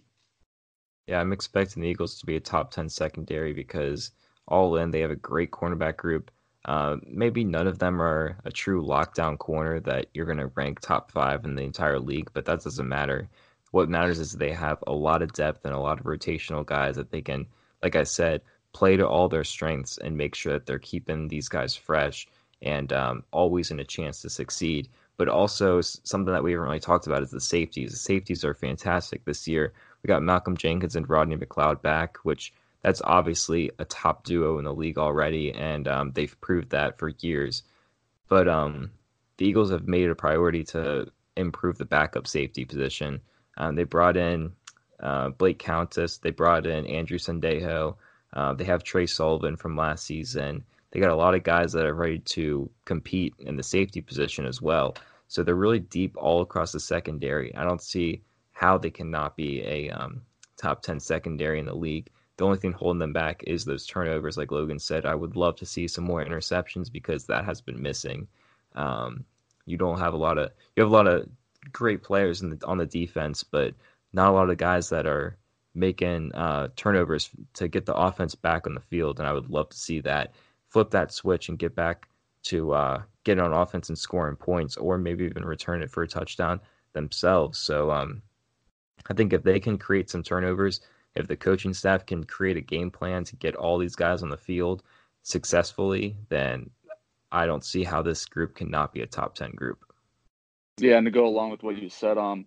Yeah, 1.06 1.22
I'm 1.22 1.32
expecting 1.32 1.84
the 1.84 1.88
Eagles 1.88 2.18
to 2.22 2.26
be 2.26 2.36
a 2.36 2.40
top 2.40 2.72
10 2.72 2.90
secondary 2.90 3.54
because 3.54 4.10
all 4.48 4.76
in, 4.78 4.90
they 4.90 5.02
have 5.02 5.12
a 5.12 5.16
great 5.16 5.52
cornerback 5.52 5.98
group. 5.98 6.32
Uh, 6.66 6.98
maybe 7.08 7.44
none 7.44 7.68
of 7.68 7.80
them 7.80 8.02
are 8.02 8.38
a 8.46 8.52
true 8.52 8.84
lockdown 8.84 9.38
corner 9.38 9.80
that 9.80 10.08
you're 10.14 10.26
going 10.26 10.38
to 10.38 10.52
rank 10.56 10.80
top 10.80 11.12
five 11.12 11.46
in 11.46 11.56
the 11.56 11.64
entire 11.64 12.00
league, 12.00 12.30
but 12.34 12.46
that 12.46 12.64
doesn't 12.64 12.88
matter. 12.88 13.30
What 13.72 13.90
matters 13.90 14.20
is 14.20 14.34
they 14.34 14.52
have 14.52 14.84
a 14.88 14.92
lot 14.92 15.22
of 15.22 15.34
depth 15.34 15.64
and 15.66 15.74
a 15.74 15.80
lot 15.80 16.00
of 16.00 16.06
rotational 16.06 16.66
guys 16.66 16.96
that 16.96 17.12
they 17.12 17.22
can, 17.22 17.48
like 17.82 17.96
I 17.96 18.04
said, 18.04 18.42
play 18.74 18.98
to 18.98 19.08
all 19.08 19.30
their 19.30 19.44
strengths 19.44 19.98
and 19.98 20.18
make 20.18 20.36
sure 20.36 20.54
that 20.54 20.66
they're 20.66 20.80
keeping 20.80 21.28
these 21.28 21.50
guys 21.50 21.76
fresh 21.76 22.28
and 22.62 22.92
um, 22.92 23.24
always 23.32 23.72
in 23.72 23.80
a 23.80 23.86
chance 23.86 24.22
to 24.22 24.30
succeed. 24.30 24.90
But 25.18 25.30
also 25.30 25.82
something 25.82 26.34
that 26.34 26.44
we 26.44 26.52
haven't 26.52 26.68
really 26.68 26.80
talked 26.80 27.08
about 27.08 27.24
is 27.24 27.32
the 27.32 27.42
safeties. 27.42 27.92
The 27.92 27.98
safeties 27.98 28.44
are 28.44 28.54
fantastic 28.54 29.24
this 29.26 29.48
year. 29.48 29.74
We 30.02 30.08
got 30.08 30.24
Malcolm 30.24 30.58
Jenkins 30.58 30.96
and 30.96 31.10
Rodney 31.10 31.36
McLeod 31.36 31.82
back, 31.82 32.18
which 32.24 32.54
that's 32.82 33.02
obviously 33.04 33.72
a 33.80 33.86
top 33.86 34.24
duo 34.24 34.58
in 34.58 34.66
the 34.66 34.74
league 34.74 34.98
already, 34.98 35.52
and 35.54 35.88
um, 35.88 36.12
they've 36.14 36.40
proved 36.42 36.72
that 36.72 36.98
for 36.98 37.10
years. 37.20 37.64
But 38.28 38.48
um, 38.48 38.92
the 39.38 39.46
Eagles 39.46 39.72
have 39.72 39.88
made 39.88 40.04
it 40.04 40.12
a 40.12 40.16
priority 40.16 40.64
to 40.66 41.12
improve 41.36 41.78
the 41.78 41.86
backup 41.86 42.28
safety 42.28 42.66
position. 42.66 43.22
Um, 43.58 43.76
they 43.76 43.84
brought 43.84 44.18
in 44.18 44.54
uh, 45.00 45.30
Blake 45.30 45.60
Countess, 45.60 46.18
they 46.18 46.32
brought 46.32 46.66
in 46.66 46.86
Andrew 46.86 47.18
Sendejo, 47.18 47.96
uh, 48.34 48.54
they 48.54 48.66
have 48.66 48.84
Tre 48.84 49.06
Sullivan 49.06 49.56
from 49.56 49.76
last 49.76 50.06
season. 50.06 50.64
They 50.92 51.00
got 51.00 51.12
a 51.12 51.16
lot 51.16 51.36
of 51.36 51.44
guys 51.44 51.74
that 51.74 51.86
are 51.86 51.94
ready 51.94 52.20
to 52.20 52.70
compete 52.86 53.34
in 53.40 53.58
the 53.58 53.64
safety 53.64 54.02
position 54.02 54.46
as 54.46 54.62
well. 54.62 54.96
So 55.28 55.44
they're 55.44 55.56
really 55.56 55.80
deep 55.80 56.16
all 56.18 56.42
across 56.42 56.72
the 56.72 56.80
secondary. 56.80 57.54
I 57.56 57.64
don't 57.64 57.82
see 57.82 58.24
how 58.52 58.78
they 58.78 58.90
cannot 58.90 59.38
be 59.38 59.62
a 59.62 59.90
um, 59.90 60.22
top 60.58 60.82
10 60.82 61.00
secondary 61.00 61.60
in 61.60 61.66
the 61.66 61.76
league. 61.76 62.10
The 62.40 62.46
only 62.46 62.58
thing 62.58 62.72
holding 62.72 63.00
them 63.00 63.12
back 63.12 63.44
is 63.46 63.66
those 63.66 63.86
turnovers, 63.86 64.38
like 64.38 64.50
Logan 64.50 64.80
said. 64.80 65.06
I 65.06 65.14
would 65.14 65.36
love 65.36 65.58
to 65.58 65.66
see 65.66 65.90
some 65.90 66.06
more 66.06 66.24
interceptions 66.24 66.90
because 66.90 67.26
that 67.26 67.44
has 67.44 67.60
been 67.60 67.82
missing. 67.82 68.30
Um, 68.76 69.26
you 69.66 69.76
don't 69.76 70.00
have 70.00 70.14
a 70.14 70.18
lot 70.18 70.38
of 70.38 70.52
you 70.74 70.82
have 70.82 70.90
a 70.90 70.96
lot 70.96 71.08
of 71.08 71.28
great 71.74 72.02
players 72.02 72.40
the, 72.40 72.58
on 72.64 72.78
the 72.78 72.86
defense, 72.86 73.44
but 73.44 73.74
not 74.14 74.30
a 74.30 74.32
lot 74.32 74.50
of 74.50 74.56
guys 74.56 74.88
that 74.88 75.06
are 75.06 75.36
making 75.76 76.32
uh, 76.34 76.70
turnovers 76.78 77.30
to 77.56 77.68
get 77.68 77.86
the 77.86 77.94
offense 77.94 78.36
back 78.36 78.66
on 78.66 78.74
the 78.74 78.80
field. 78.80 79.20
And 79.20 79.28
I 79.28 79.34
would 79.34 79.50
love 79.50 79.68
to 79.72 79.78
see 79.78 80.00
that 80.00 80.32
flip 80.70 80.92
that 80.92 81.12
switch 81.12 81.50
and 81.50 81.60
get 81.60 81.76
back 81.76 82.08
to 82.44 82.72
uh, 82.72 83.02
get 83.26 83.38
on 83.38 83.52
offense 83.52 83.90
and 83.90 83.98
scoring 83.98 84.38
points, 84.38 84.78
or 84.78 84.98
maybe 84.98 85.26
even 85.26 85.44
return 85.44 85.82
it 85.82 85.92
for 85.92 86.04
a 86.04 86.08
touchdown 86.08 86.62
themselves. 86.94 87.60
So 87.60 87.92
um, 87.92 88.22
I 89.10 89.14
think 89.14 89.34
if 89.34 89.44
they 89.44 89.60
can 89.60 89.78
create 89.78 90.10
some 90.10 90.24
turnovers, 90.24 90.80
if 91.16 91.28
the 91.28 91.36
coaching 91.36 91.74
staff 91.74 92.06
can 92.06 92.24
create 92.24 92.58
a 92.58 92.62
game 92.62 92.92
plan 92.92 93.24
to 93.26 93.36
get 93.36 93.56
all 93.56 93.78
these 93.78 93.96
guys 93.96 94.24
on 94.24 94.30
the 94.30 94.38
field 94.38 94.84
successfully, 95.24 96.16
then 96.30 96.70
I 97.32 97.46
don't 97.46 97.64
see 97.64 97.84
how 97.84 98.02
this 98.02 98.26
group 98.26 98.56
cannot 98.56 98.94
be 98.94 99.02
a 99.02 99.08
top 99.08 99.36
10 99.36 99.52
group. 99.52 99.84
Yeah, 100.80 100.98
and 100.98 101.06
to 101.06 101.12
go 101.12 101.26
along 101.26 101.52
with 101.52 101.64
what 101.64 101.78
you 101.78 101.90
said, 101.90 102.18
um, 102.18 102.46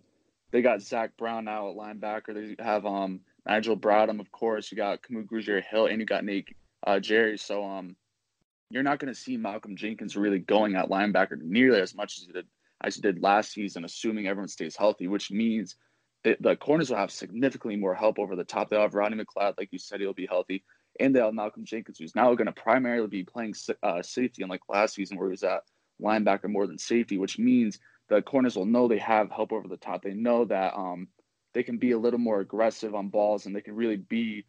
they 0.52 0.62
got 0.62 0.82
Zach 0.82 1.16
Brown 1.16 1.44
now 1.44 1.70
at 1.70 1.76
linebacker. 1.76 2.34
They 2.56 2.62
have 2.62 2.86
um 2.86 3.20
Nigel 3.46 3.76
Bradham, 3.76 4.20
of 4.20 4.30
course. 4.30 4.70
You 4.70 4.76
got 4.76 5.02
Kamu 5.02 5.26
Grugier 5.26 5.62
Hill, 5.62 5.86
and 5.86 6.00
you 6.00 6.06
got 6.06 6.24
Nate 6.24 6.48
uh, 6.86 7.00
Gerry. 7.00 7.36
So 7.38 7.64
um, 7.64 7.96
you're 8.70 8.82
not 8.82 8.98
going 8.98 9.12
to 9.12 9.18
see 9.18 9.36
Malcolm 9.36 9.76
Jenkins 9.76 10.16
really 10.16 10.38
going 10.38 10.76
at 10.76 10.88
linebacker 10.88 11.40
nearly 11.40 11.80
as 11.80 11.94
much 11.94 12.18
as 12.18 12.24
he 12.24 12.32
did 12.32 12.46
as 12.84 12.96
he 12.96 13.00
did 13.00 13.22
last 13.22 13.52
season, 13.52 13.84
assuming 13.84 14.26
everyone 14.26 14.48
stays 14.48 14.76
healthy, 14.76 15.08
which 15.08 15.30
means 15.30 15.76
the, 16.24 16.36
the 16.40 16.56
corners 16.56 16.90
will 16.90 16.98
have 16.98 17.10
significantly 17.10 17.76
more 17.76 17.94
help 17.94 18.18
over 18.18 18.36
the 18.36 18.44
top. 18.44 18.70
They'll 18.70 18.82
have 18.82 18.94
Ronnie 18.94 19.22
McLeod, 19.22 19.54
like 19.58 19.72
you 19.72 19.78
said, 19.78 20.00
he'll 20.00 20.12
be 20.12 20.26
healthy. 20.26 20.64
And 21.00 21.14
they'll 21.14 21.26
have 21.26 21.34
Malcolm 21.34 21.64
Jenkins, 21.64 21.98
who's 21.98 22.14
now 22.14 22.34
going 22.34 22.46
to 22.46 22.52
primarily 22.52 23.08
be 23.08 23.24
playing 23.24 23.54
uh, 23.82 24.02
safety, 24.02 24.42
unlike 24.42 24.60
last 24.68 24.94
season 24.94 25.16
where 25.16 25.28
he 25.28 25.32
was 25.32 25.42
at 25.42 25.62
linebacker 26.00 26.48
more 26.48 26.66
than 26.66 26.78
safety, 26.78 27.18
which 27.18 27.38
means 27.38 27.78
the 28.08 28.22
corners 28.22 28.56
will 28.56 28.66
know 28.66 28.88
they 28.88 28.98
have 28.98 29.30
help 29.30 29.52
over 29.52 29.68
the 29.68 29.76
top. 29.76 30.02
They 30.02 30.12
know 30.12 30.44
that 30.44 30.74
um, 30.76 31.08
they 31.54 31.62
can 31.62 31.78
be 31.78 31.92
a 31.92 31.98
little 31.98 32.18
more 32.18 32.40
aggressive 32.40 32.94
on 32.94 33.08
balls 33.08 33.46
and 33.46 33.56
they 33.56 33.60
can 33.60 33.74
really 33.74 33.96
be 33.96 34.44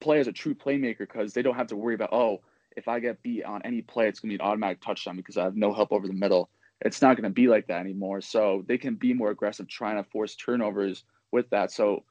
play 0.00 0.20
as 0.20 0.26
a 0.26 0.32
true 0.32 0.54
playmaker 0.54 0.98
because 0.98 1.32
they 1.32 1.42
don't 1.42 1.56
have 1.56 1.68
to 1.68 1.76
worry 1.76 1.94
about, 1.94 2.12
oh, 2.12 2.42
if 2.76 2.88
I 2.88 3.00
get 3.00 3.22
beat 3.22 3.44
on 3.44 3.62
any 3.62 3.82
play, 3.82 4.08
it's 4.08 4.20
going 4.20 4.30
to 4.30 4.38
be 4.38 4.42
an 4.42 4.48
automatic 4.48 4.80
touchdown 4.80 5.16
because 5.16 5.36
I 5.36 5.44
have 5.44 5.56
no 5.56 5.72
help 5.72 5.92
over 5.92 6.06
the 6.06 6.12
middle 6.12 6.50
it's 6.80 7.02
not 7.02 7.16
going 7.16 7.24
to 7.24 7.30
be 7.30 7.48
like 7.48 7.66
that 7.68 7.80
anymore. 7.80 8.20
So 8.20 8.64
they 8.66 8.78
can 8.78 8.94
be 8.94 9.14
more 9.14 9.30
aggressive 9.30 9.68
trying 9.68 10.02
to 10.02 10.10
force 10.10 10.36
turnovers 10.36 11.04
with 11.32 11.48
that. 11.50 11.72
So 11.72 12.04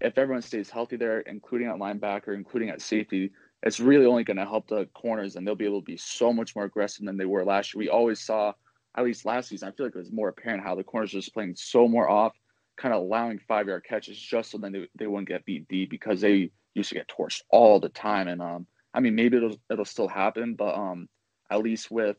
if 0.00 0.18
everyone 0.18 0.42
stays 0.42 0.70
healthy 0.70 0.96
there, 0.96 1.20
including 1.20 1.68
at 1.68 1.76
linebacker, 1.76 2.34
including 2.34 2.70
at 2.70 2.82
safety, 2.82 3.30
it's 3.62 3.80
really 3.80 4.06
only 4.06 4.24
going 4.24 4.36
to 4.36 4.44
help 4.44 4.68
the 4.68 4.86
corners 4.94 5.36
and 5.36 5.46
they'll 5.46 5.54
be 5.54 5.64
able 5.64 5.80
to 5.80 5.84
be 5.84 5.96
so 5.96 6.32
much 6.32 6.54
more 6.54 6.64
aggressive 6.64 7.04
than 7.04 7.16
they 7.16 7.24
were 7.24 7.44
last 7.44 7.74
year. 7.74 7.80
We 7.80 7.88
always 7.88 8.20
saw, 8.20 8.52
at 8.96 9.04
least 9.04 9.24
last 9.24 9.48
season, 9.48 9.68
I 9.68 9.72
feel 9.72 9.86
like 9.86 9.94
it 9.94 9.98
was 9.98 10.12
more 10.12 10.28
apparent 10.28 10.62
how 10.62 10.74
the 10.74 10.84
corners 10.84 11.14
were 11.14 11.20
just 11.20 11.34
playing 11.34 11.56
so 11.56 11.88
more 11.88 12.08
off, 12.08 12.34
kind 12.76 12.94
of 12.94 13.02
allowing 13.02 13.38
five 13.38 13.66
yard 13.66 13.84
catches 13.88 14.18
just 14.18 14.50
so 14.50 14.58
then 14.58 14.72
they, 14.72 14.88
they 14.98 15.06
wouldn't 15.06 15.28
get 15.28 15.44
beat 15.44 15.66
deep 15.68 15.90
because 15.90 16.20
they 16.20 16.50
used 16.74 16.90
to 16.90 16.94
get 16.94 17.08
torched 17.08 17.42
all 17.50 17.80
the 17.80 17.88
time. 17.88 18.28
And 18.28 18.42
um, 18.42 18.66
I 18.92 19.00
mean, 19.00 19.14
maybe 19.14 19.38
it'll 19.38 19.56
it'll 19.70 19.84
still 19.84 20.08
happen, 20.08 20.54
but 20.54 20.74
um, 20.74 21.08
at 21.50 21.62
least 21.62 21.90
with 21.90 22.16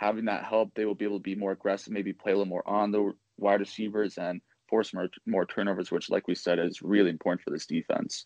having 0.00 0.24
that 0.24 0.44
help, 0.44 0.74
they 0.74 0.86
will 0.86 0.94
be 0.94 1.04
able 1.04 1.18
to 1.18 1.22
be 1.22 1.34
more 1.34 1.52
aggressive, 1.52 1.92
maybe 1.92 2.14
play 2.14 2.32
a 2.32 2.34
little 2.34 2.48
more 2.48 2.66
on 2.66 2.90
the 2.90 3.12
wide 3.36 3.60
receivers 3.60 4.16
and 4.16 4.40
force 4.66 4.94
more 4.94 5.08
more 5.26 5.44
turnovers, 5.44 5.90
which, 5.90 6.08
like 6.08 6.26
we 6.26 6.34
said, 6.34 6.58
is 6.58 6.80
really 6.80 7.10
important 7.10 7.42
for 7.42 7.50
this 7.50 7.66
defense. 7.66 8.24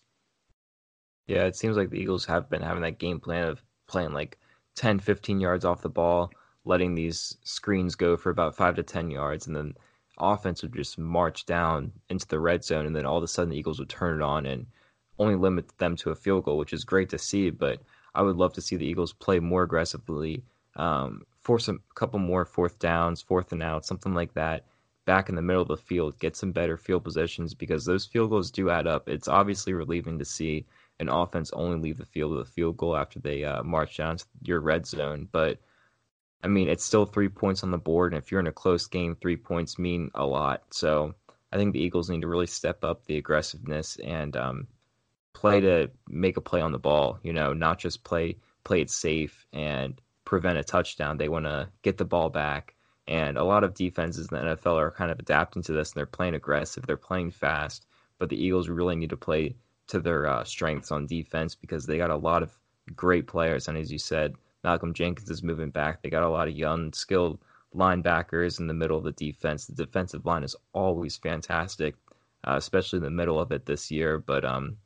Yeah, 1.27 1.43
it 1.43 1.57
seems 1.57 1.75
like 1.75 1.89
the 1.89 1.99
Eagles 1.99 2.25
have 2.27 2.49
been 2.49 2.61
having 2.61 2.83
that 2.83 2.97
game 2.97 3.19
plan 3.19 3.49
of 3.49 3.61
playing 3.87 4.13
like 4.13 4.37
10, 4.75 4.99
15 4.99 5.41
yards 5.41 5.65
off 5.65 5.81
the 5.81 5.89
ball, 5.89 6.31
letting 6.63 6.95
these 6.95 7.35
screens 7.43 7.95
go 7.95 8.15
for 8.15 8.29
about 8.29 8.55
five 8.55 8.75
to 8.75 8.83
10 8.83 9.11
yards, 9.11 9.47
and 9.47 9.55
then 9.55 9.73
offense 10.17 10.61
would 10.61 10.73
just 10.73 10.97
march 10.97 11.45
down 11.45 11.91
into 12.09 12.25
the 12.27 12.39
red 12.39 12.63
zone, 12.63 12.85
and 12.85 12.95
then 12.95 13.05
all 13.05 13.17
of 13.17 13.23
a 13.23 13.27
sudden 13.27 13.49
the 13.49 13.57
Eagles 13.57 13.79
would 13.79 13.89
turn 13.89 14.21
it 14.21 14.23
on 14.23 14.45
and 14.45 14.65
only 15.19 15.35
limit 15.35 15.77
them 15.77 15.97
to 15.97 16.11
a 16.11 16.15
field 16.15 16.45
goal, 16.45 16.57
which 16.57 16.71
is 16.71 16.85
great 16.85 17.09
to 17.09 17.17
see. 17.17 17.49
But 17.49 17.81
I 18.13 18.21
would 18.21 18.37
love 18.37 18.53
to 18.53 18.61
see 18.61 18.77
the 18.77 18.85
Eagles 18.85 19.11
play 19.11 19.39
more 19.39 19.63
aggressively, 19.63 20.41
um, 20.77 21.23
force 21.45 21.67
a 21.67 21.75
couple 21.93 22.17
more 22.17 22.43
fourth 22.43 22.79
downs, 22.79 23.21
fourth 23.21 23.51
and 23.51 23.61
out, 23.61 23.85
something 23.85 24.15
like 24.15 24.33
that, 24.33 24.65
back 25.05 25.29
in 25.29 25.35
the 25.35 25.43
middle 25.43 25.61
of 25.61 25.67
the 25.67 25.77
field, 25.77 26.17
get 26.17 26.35
some 26.35 26.51
better 26.51 26.75
field 26.75 27.03
positions 27.03 27.53
because 27.53 27.85
those 27.85 28.07
field 28.07 28.31
goals 28.31 28.49
do 28.49 28.71
add 28.71 28.87
up. 28.87 29.07
It's 29.07 29.27
obviously 29.27 29.73
relieving 29.73 30.17
to 30.17 30.25
see 30.25 30.65
an 30.99 31.07
offense 31.07 31.51
only 31.53 31.77
leave 31.77 31.97
the 31.97 32.05
field 32.05 32.31
with 32.31 32.47
a 32.47 32.51
field 32.51 32.77
goal 32.77 32.97
after 32.97 33.19
they 33.19 33.43
uh, 33.43 33.61
march 33.61 33.97
down 33.97 34.17
to 34.17 34.25
your 34.41 34.59
red 34.59 34.87
zone. 34.87 35.27
But 35.31 35.59
I 36.43 36.47
mean, 36.47 36.67
it's 36.67 36.83
still 36.83 37.05
three 37.05 37.29
points 37.29 37.63
on 37.63 37.69
the 37.69 37.77
board, 37.77 38.13
and 38.13 38.21
if 38.21 38.31
you're 38.31 38.39
in 38.39 38.47
a 38.47 38.51
close 38.51 38.87
game, 38.87 39.15
three 39.15 39.37
points 39.37 39.77
mean 39.77 40.09
a 40.15 40.25
lot. 40.25 40.63
So 40.71 41.13
I 41.51 41.57
think 41.57 41.73
the 41.73 41.81
Eagles 41.81 42.09
need 42.09 42.21
to 42.21 42.27
really 42.27 42.47
step 42.47 42.83
up 42.83 43.05
the 43.05 43.17
aggressiveness 43.17 43.97
and 44.03 44.35
um, 44.35 44.67
play 45.33 45.59
to 45.61 45.91
make 46.07 46.37
a 46.37 46.41
play 46.41 46.61
on 46.61 46.71
the 46.71 46.79
ball. 46.79 47.19
You 47.21 47.33
know, 47.33 47.53
not 47.53 47.77
just 47.77 48.03
play 48.03 48.37
play 48.63 48.81
it 48.81 48.89
safe 48.89 49.45
and 49.53 50.01
prevent 50.25 50.57
a 50.57 50.63
touchdown. 50.63 51.17
They 51.17 51.29
want 51.29 51.45
to 51.45 51.69
get 51.83 51.97
the 51.97 52.05
ball 52.05 52.29
back. 52.29 52.75
And 53.07 53.37
a 53.37 53.43
lot 53.43 53.63
of 53.63 53.75
defenses 53.75 54.27
in 54.31 54.37
the 54.37 54.55
NFL 54.55 54.77
are 54.77 54.91
kind 54.91 55.11
of 55.11 55.19
adapting 55.19 55.61
to 55.63 55.73
this, 55.73 55.91
and 55.91 55.99
they're 55.99 56.07
playing 56.07 56.33
aggressive. 56.33 56.85
They're 56.85 56.97
playing 56.97 57.31
fast, 57.31 57.85
but 58.17 58.29
the 58.29 58.43
Eagles 58.43 58.67
really 58.67 58.95
need 58.95 59.11
to 59.11 59.17
play 59.17 59.55
to 59.87 59.99
their 59.99 60.25
uh, 60.25 60.43
strengths 60.43 60.91
on 60.91 61.05
defense 61.05 61.53
because 61.53 61.85
they 61.85 61.97
got 61.97 62.09
a 62.09 62.15
lot 62.15 62.41
of 62.41 62.51
great 62.95 63.27
players. 63.27 63.67
And 63.67 63.77
as 63.77 63.91
you 63.91 63.99
said, 63.99 64.33
Malcolm 64.63 64.93
Jenkins 64.93 65.29
is 65.29 65.43
moving 65.43 65.69
back. 65.69 66.01
They 66.01 66.09
got 66.09 66.23
a 66.23 66.29
lot 66.29 66.47
of 66.47 66.55
young, 66.55 66.91
skilled 66.93 67.39
linebackers 67.75 68.59
in 68.59 68.65
the 68.65 68.73
middle 68.73 68.97
of 68.97 69.03
the 69.03 69.11
defense. 69.11 69.67
The 69.67 69.85
defensive 69.85 70.25
line 70.25 70.43
is 70.43 70.55
always 70.73 71.17
fantastic, 71.17 71.93
uh, 72.43 72.55
especially 72.57 72.97
in 72.97 73.03
the 73.03 73.11
middle 73.11 73.39
of 73.39 73.51
it 73.51 73.67
this 73.67 73.91
year. 73.91 74.17
But 74.17 74.43
um, 74.43 74.77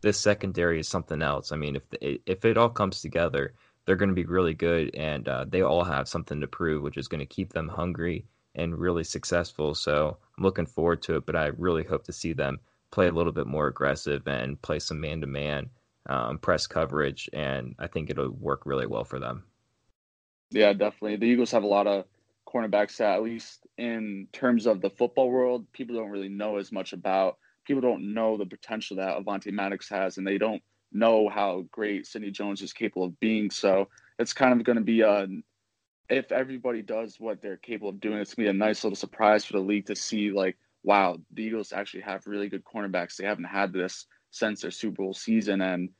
this 0.00 0.18
secondary 0.18 0.80
is 0.80 0.88
something 0.88 1.20
else. 1.20 1.52
I 1.52 1.56
mean, 1.56 1.76
if 1.76 1.88
the, 1.90 2.20
if 2.24 2.44
it 2.46 2.56
all 2.56 2.70
comes 2.70 3.02
together, 3.02 3.54
they're 3.86 3.96
going 3.96 4.08
to 4.08 4.14
be 4.14 4.26
really 4.26 4.54
good, 4.54 4.94
and 4.94 5.28
uh, 5.28 5.44
they 5.48 5.62
all 5.62 5.84
have 5.84 6.08
something 6.08 6.40
to 6.40 6.46
prove, 6.46 6.82
which 6.82 6.96
is 6.98 7.08
going 7.08 7.20
to 7.20 7.26
keep 7.26 7.52
them 7.52 7.68
hungry 7.68 8.26
and 8.54 8.78
really 8.78 9.04
successful. 9.04 9.74
So 9.74 10.16
I'm 10.36 10.44
looking 10.44 10.66
forward 10.66 11.02
to 11.02 11.16
it, 11.16 11.26
but 11.26 11.36
I 11.36 11.46
really 11.46 11.84
hope 11.84 12.04
to 12.04 12.12
see 12.12 12.32
them 12.32 12.60
play 12.90 13.06
a 13.08 13.12
little 13.12 13.32
bit 13.32 13.46
more 13.46 13.66
aggressive 13.66 14.26
and 14.26 14.60
play 14.60 14.78
some 14.78 15.00
man 15.00 15.20
to 15.20 15.26
man 15.26 15.70
press 16.40 16.66
coverage, 16.66 17.28
and 17.32 17.74
I 17.78 17.86
think 17.86 18.10
it'll 18.10 18.30
work 18.30 18.62
really 18.64 18.86
well 18.86 19.04
for 19.04 19.18
them. 19.18 19.44
Yeah, 20.50 20.72
definitely. 20.72 21.16
The 21.16 21.26
Eagles 21.26 21.50
have 21.50 21.64
a 21.64 21.68
lot 21.68 21.86
of 21.86 22.04
cornerbacks 22.46 22.98
that, 22.98 23.16
at 23.16 23.22
least 23.22 23.66
in 23.76 24.28
terms 24.32 24.66
of 24.66 24.80
the 24.80 24.90
football 24.90 25.28
world, 25.28 25.66
people 25.72 25.96
don't 25.96 26.10
really 26.10 26.28
know 26.28 26.58
as 26.58 26.70
much 26.70 26.92
about. 26.92 27.38
People 27.64 27.82
don't 27.82 28.14
know 28.14 28.36
the 28.36 28.46
potential 28.46 28.98
that 28.98 29.18
Avonte 29.18 29.52
Maddox 29.52 29.88
has, 29.88 30.18
and 30.18 30.26
they 30.26 30.38
don't 30.38 30.62
know 30.92 31.28
how 31.28 31.64
great 31.70 32.06
Sidney 32.06 32.30
Jones 32.30 32.62
is 32.62 32.72
capable 32.72 33.06
of 33.06 33.20
being. 33.20 33.50
So 33.50 33.88
it's 34.18 34.32
kind 34.32 34.52
of 34.52 34.64
going 34.64 34.78
to 34.78 34.84
be 34.84 35.00
a 35.02 35.26
if 36.08 36.30
everybody 36.30 36.82
does 36.82 37.18
what 37.18 37.42
they're 37.42 37.56
capable 37.56 37.90
of 37.90 38.00
doing, 38.00 38.18
it's 38.18 38.34
gonna 38.34 38.46
be 38.46 38.50
a 38.50 38.52
nice 38.52 38.84
little 38.84 38.96
surprise 38.96 39.44
for 39.44 39.54
the 39.54 39.60
league 39.60 39.86
to 39.86 39.96
see 39.96 40.30
like, 40.30 40.56
wow, 40.84 41.16
the 41.32 41.42
Eagles 41.42 41.72
actually 41.72 42.02
have 42.02 42.26
really 42.26 42.48
good 42.48 42.64
cornerbacks. 42.64 43.16
They 43.16 43.24
haven't 43.24 43.44
had 43.44 43.72
this 43.72 44.06
since 44.30 44.62
their 44.62 44.70
Super 44.70 45.02
Bowl 45.02 45.14
season. 45.14 45.60
And 45.60 45.90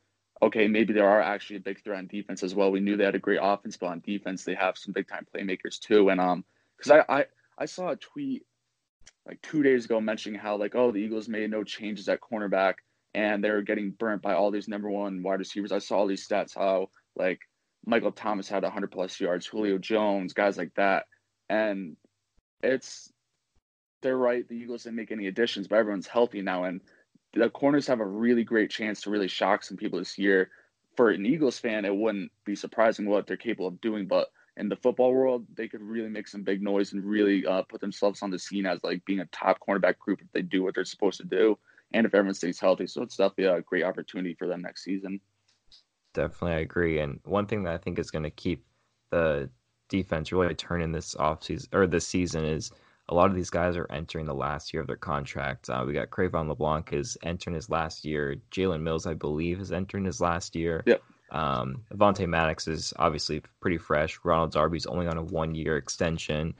okay, 0.42 0.68
maybe 0.68 0.92
there 0.92 1.08
are 1.08 1.20
actually 1.20 1.56
a 1.56 1.60
big 1.60 1.82
threat 1.82 1.98
on 1.98 2.06
defense 2.06 2.42
as 2.42 2.54
well. 2.54 2.70
We 2.70 2.80
knew 2.80 2.96
they 2.96 3.04
had 3.04 3.16
a 3.16 3.20
great 3.20 3.40
offense, 3.42 3.76
but 3.76 3.86
on 3.86 4.00
defense 4.00 4.44
they 4.44 4.54
have 4.54 4.78
some 4.78 4.92
big 4.92 5.08
time 5.08 5.26
playmakers 5.34 5.80
too. 5.80 6.10
And 6.10 6.20
um, 6.20 6.44
because 6.76 7.02
I, 7.08 7.20
I 7.20 7.24
I 7.58 7.64
saw 7.64 7.90
a 7.90 7.96
tweet 7.96 8.44
like 9.26 9.42
two 9.42 9.62
days 9.62 9.86
ago 9.86 10.00
mentioning 10.00 10.38
how 10.38 10.56
like 10.56 10.74
oh 10.74 10.92
the 10.92 10.98
Eagles 10.98 11.28
made 11.28 11.50
no 11.50 11.64
changes 11.64 12.08
at 12.08 12.20
cornerback 12.20 12.74
and 13.16 13.42
they're 13.42 13.62
getting 13.62 13.92
burnt 13.92 14.20
by 14.20 14.34
all 14.34 14.50
these 14.50 14.68
number 14.68 14.90
one 14.90 15.22
wide 15.22 15.38
receivers. 15.38 15.72
I 15.72 15.78
saw 15.78 15.96
all 15.96 16.06
these 16.06 16.28
stats 16.28 16.54
how 16.54 16.90
like 17.16 17.40
Michael 17.86 18.12
Thomas 18.12 18.46
had 18.46 18.62
100 18.62 18.92
plus 18.92 19.18
yards, 19.18 19.46
Julio 19.46 19.78
Jones, 19.78 20.34
guys 20.34 20.58
like 20.58 20.74
that, 20.74 21.06
and 21.48 21.96
it's 22.62 23.10
they're 24.02 24.18
right. 24.18 24.46
The 24.46 24.54
Eagles 24.54 24.82
didn't 24.82 24.96
make 24.96 25.12
any 25.12 25.28
additions, 25.28 25.66
but 25.66 25.76
everyone's 25.76 26.06
healthy 26.06 26.42
now, 26.42 26.64
and 26.64 26.82
the 27.32 27.48
corners 27.48 27.86
have 27.86 28.00
a 28.00 28.06
really 28.06 28.44
great 28.44 28.70
chance 28.70 29.00
to 29.02 29.10
really 29.10 29.28
shock 29.28 29.64
some 29.64 29.78
people 29.78 29.98
this 29.98 30.18
year. 30.18 30.50
For 30.94 31.08
an 31.08 31.24
Eagles 31.24 31.58
fan, 31.58 31.86
it 31.86 31.96
wouldn't 31.96 32.30
be 32.44 32.54
surprising 32.54 33.08
what 33.08 33.26
they're 33.26 33.38
capable 33.38 33.68
of 33.68 33.80
doing, 33.80 34.06
but 34.06 34.28
in 34.58 34.68
the 34.68 34.76
football 34.76 35.14
world, 35.14 35.46
they 35.54 35.68
could 35.68 35.82
really 35.82 36.08
make 36.10 36.28
some 36.28 36.42
big 36.42 36.62
noise 36.62 36.92
and 36.92 37.02
really 37.02 37.46
uh, 37.46 37.62
put 37.62 37.80
themselves 37.80 38.22
on 38.22 38.30
the 38.30 38.38
scene 38.38 38.66
as 38.66 38.84
like 38.84 39.04
being 39.06 39.20
a 39.20 39.26
top 39.26 39.58
cornerback 39.66 39.98
group 39.98 40.20
if 40.20 40.30
they 40.32 40.42
do 40.42 40.62
what 40.62 40.74
they're 40.74 40.84
supposed 40.84 41.18
to 41.20 41.26
do, 41.26 41.58
and 41.92 42.06
if 42.06 42.14
everyone 42.14 42.34
stays 42.34 42.60
healthy. 42.60 42.86
So 42.86 43.02
it's 43.02 43.16
definitely 43.16 43.58
a 43.58 43.62
great 43.62 43.84
opportunity 43.84 44.34
for 44.34 44.46
them 44.46 44.62
next 44.62 44.84
season. 44.84 45.20
Definitely, 46.14 46.52
I 46.52 46.60
agree. 46.60 46.98
And 47.00 47.20
one 47.24 47.46
thing 47.46 47.62
that 47.64 47.74
I 47.74 47.78
think 47.78 47.98
is 47.98 48.10
going 48.10 48.22
to 48.24 48.30
keep 48.30 48.64
the 49.10 49.50
defense 49.88 50.32
really 50.32 50.54
turning 50.54 50.92
this 50.92 51.14
offseason 51.14 51.68
or 51.72 51.86
this 51.86 52.06
season 52.06 52.44
is 52.44 52.70
a 53.08 53.14
lot 53.14 53.30
of 53.30 53.36
these 53.36 53.50
guys 53.50 53.76
are 53.76 53.90
entering 53.90 54.26
the 54.26 54.34
last 54.34 54.72
year 54.72 54.80
of 54.80 54.88
their 54.88 54.96
contract. 54.96 55.70
Uh, 55.70 55.84
we 55.86 55.92
got 55.92 56.10
Cre'Von 56.10 56.48
LeBlanc 56.48 56.92
is 56.92 57.16
entering 57.22 57.54
his 57.54 57.70
last 57.70 58.04
year. 58.04 58.36
Jalen 58.50 58.82
Mills, 58.82 59.06
I 59.06 59.14
believe, 59.14 59.60
is 59.60 59.70
entering 59.70 60.04
his 60.04 60.20
last 60.20 60.56
year. 60.56 60.82
Yep. 60.86 61.02
Um, 61.30 61.84
Avonte 61.92 62.28
Maddox 62.28 62.66
is 62.66 62.92
obviously 62.98 63.42
pretty 63.60 63.78
fresh. 63.78 64.18
Ronald 64.24 64.52
Darby's 64.52 64.86
only 64.86 65.06
on 65.06 65.18
a 65.18 65.22
one 65.22 65.54
year 65.54 65.76
extension. 65.76 66.54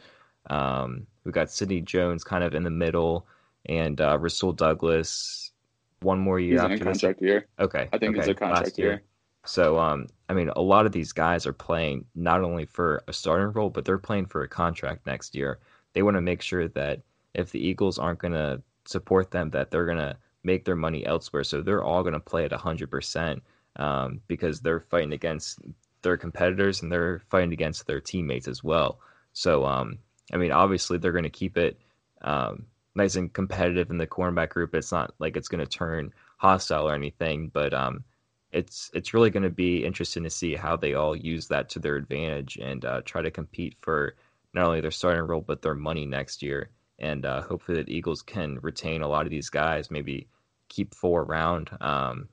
Um, 0.51 1.07
we 1.25 1.33
got 1.33 1.51
Sidney 1.51 1.81
Jones 1.81 2.23
kind 2.23 2.45
of 2.45 2.55
in 2.55 2.63
the 2.63 2.71
middle, 2.71 3.27
and 3.69 4.01
uh, 4.01 4.19
Rasul 4.19 4.53
Douglas 4.53 5.53
one 6.01 6.19
more 6.19 6.39
year 6.39 6.55
He's 6.55 6.61
after 6.61 6.85
contract 6.85 7.21
this. 7.21 7.27
year. 7.27 7.47
Okay, 7.59 7.89
I 7.93 7.99
think 7.99 8.17
okay. 8.17 8.21
it's 8.21 8.29
a 8.29 8.35
contract 8.35 8.79
year. 8.79 8.89
year. 8.89 9.03
So, 9.45 9.79
um, 9.79 10.09
I 10.29 10.35
mean, 10.35 10.51
a 10.57 10.61
lot 10.61 10.87
of 10.87 10.93
these 10.93 11.13
guys 11.13 11.47
are 11.47 11.53
playing 11.53 12.05
not 12.17 12.43
only 12.43 12.67
for 12.67 13.03
a 13.07 13.13
starting 13.13 13.53
role, 13.53 13.71
but 13.71 13.85
they're 13.85 13.97
playing 13.97 14.27
for 14.27 14.43
a 14.43 14.49
contract 14.49 15.07
next 15.07 15.37
year 15.37 15.61
they 15.97 16.03
want 16.03 16.19
to 16.19 16.21
make 16.21 16.43
sure 16.43 16.69
that 16.69 17.01
if 17.33 17.53
the 17.53 17.59
Eagles 17.59 17.99
aren't 17.99 18.19
going 18.19 18.35
to 18.35 18.61
support 18.85 19.31
them, 19.31 19.49
that 19.49 19.71
they're 19.71 19.87
going 19.87 19.97
to 19.97 20.15
make 20.45 20.67
their 20.67 20.77
money 20.77 21.07
elsewhere. 21.07 21.43
So 21.43 21.63
they're 21.63 21.83
all 21.83 22.03
going 22.03 22.13
to 22.13 22.21
play 22.21 22.45
at 22.45 22.51
100% 22.51 23.41
um, 23.77 24.21
because 24.29 24.61
they're 24.61 24.81
fighting 24.81 25.15
against 25.15 25.59
their 26.03 26.19
competitors 26.19 26.83
and 26.83 26.93
they're 26.93 27.23
fighting 27.31 27.55
against 27.55 27.87
their 27.87 27.99
teammates 27.99 28.47
as 28.47 28.63
well. 28.63 29.01
So, 29.33 29.65
um, 29.65 29.97
I 30.35 30.37
mean, 30.37 30.53
obviously 30.53 30.99
they're 30.99 31.13
going 31.13 31.25
to 31.25 31.31
keep 31.31 31.57
it 31.57 31.81
um, 32.21 32.67
nice 32.97 33.17
and 33.17 33.33
competitive 33.33 33.91
in 33.91 33.99
the 33.99 34.07
cornerback 34.07 34.51
group. 34.51 34.75
It's 34.75 34.93
not 34.93 35.15
like 35.19 35.37
it's 35.37 35.49
going 35.49 35.65
to 35.65 35.71
turn 35.71 36.13
hostile 36.39 36.89
or 36.89 36.95
anything, 36.95 37.49
but 37.53 37.73
um, 37.73 38.05
it's 38.53 38.91
it's 38.95 39.15
really 39.15 39.31
going 39.31 39.43
to 39.43 39.51
be 39.51 39.85
interesting 39.85 40.23
to 40.23 40.31
see 40.31 40.55
how 40.55 40.77
they 40.77 40.95
all 40.95 41.15
use 41.15 41.47
that 41.49 41.69
to 41.71 41.79
their 41.79 41.97
advantage 41.97 42.57
and 42.57 42.85
uh, 42.85 43.03
try 43.05 43.23
to 43.23 43.31
compete 43.31 43.77
for 43.81 44.15
not 44.55 44.67
only 44.67 44.81
their 44.81 44.91
starting 44.91 45.27
role 45.27 45.43
but 45.43 45.63
their 45.63 45.75
money 45.75 46.07
next 46.07 46.43
year. 46.43 46.71
And 46.99 47.27
uh, 47.27 47.43
hopefully 47.43 47.83
the 47.83 47.95
Eagles 47.95 48.23
can 48.23 48.59
retain 48.63 49.03
a 49.03 49.09
lot 49.09 49.27
of 49.27 49.31
these 49.31 49.51
guys, 49.51 49.91
maybe 49.91 50.29
keep 50.71 50.95
four 50.95 51.23
around, 51.23 51.71
um, 51.83 52.29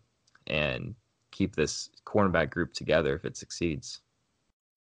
and 0.47 0.95
keep 1.31 1.55
this 1.55 1.89
cornerback 2.05 2.49
group 2.49 2.73
together 2.73 3.15
if 3.15 3.25
it 3.25 3.35
succeeds. 3.35 3.99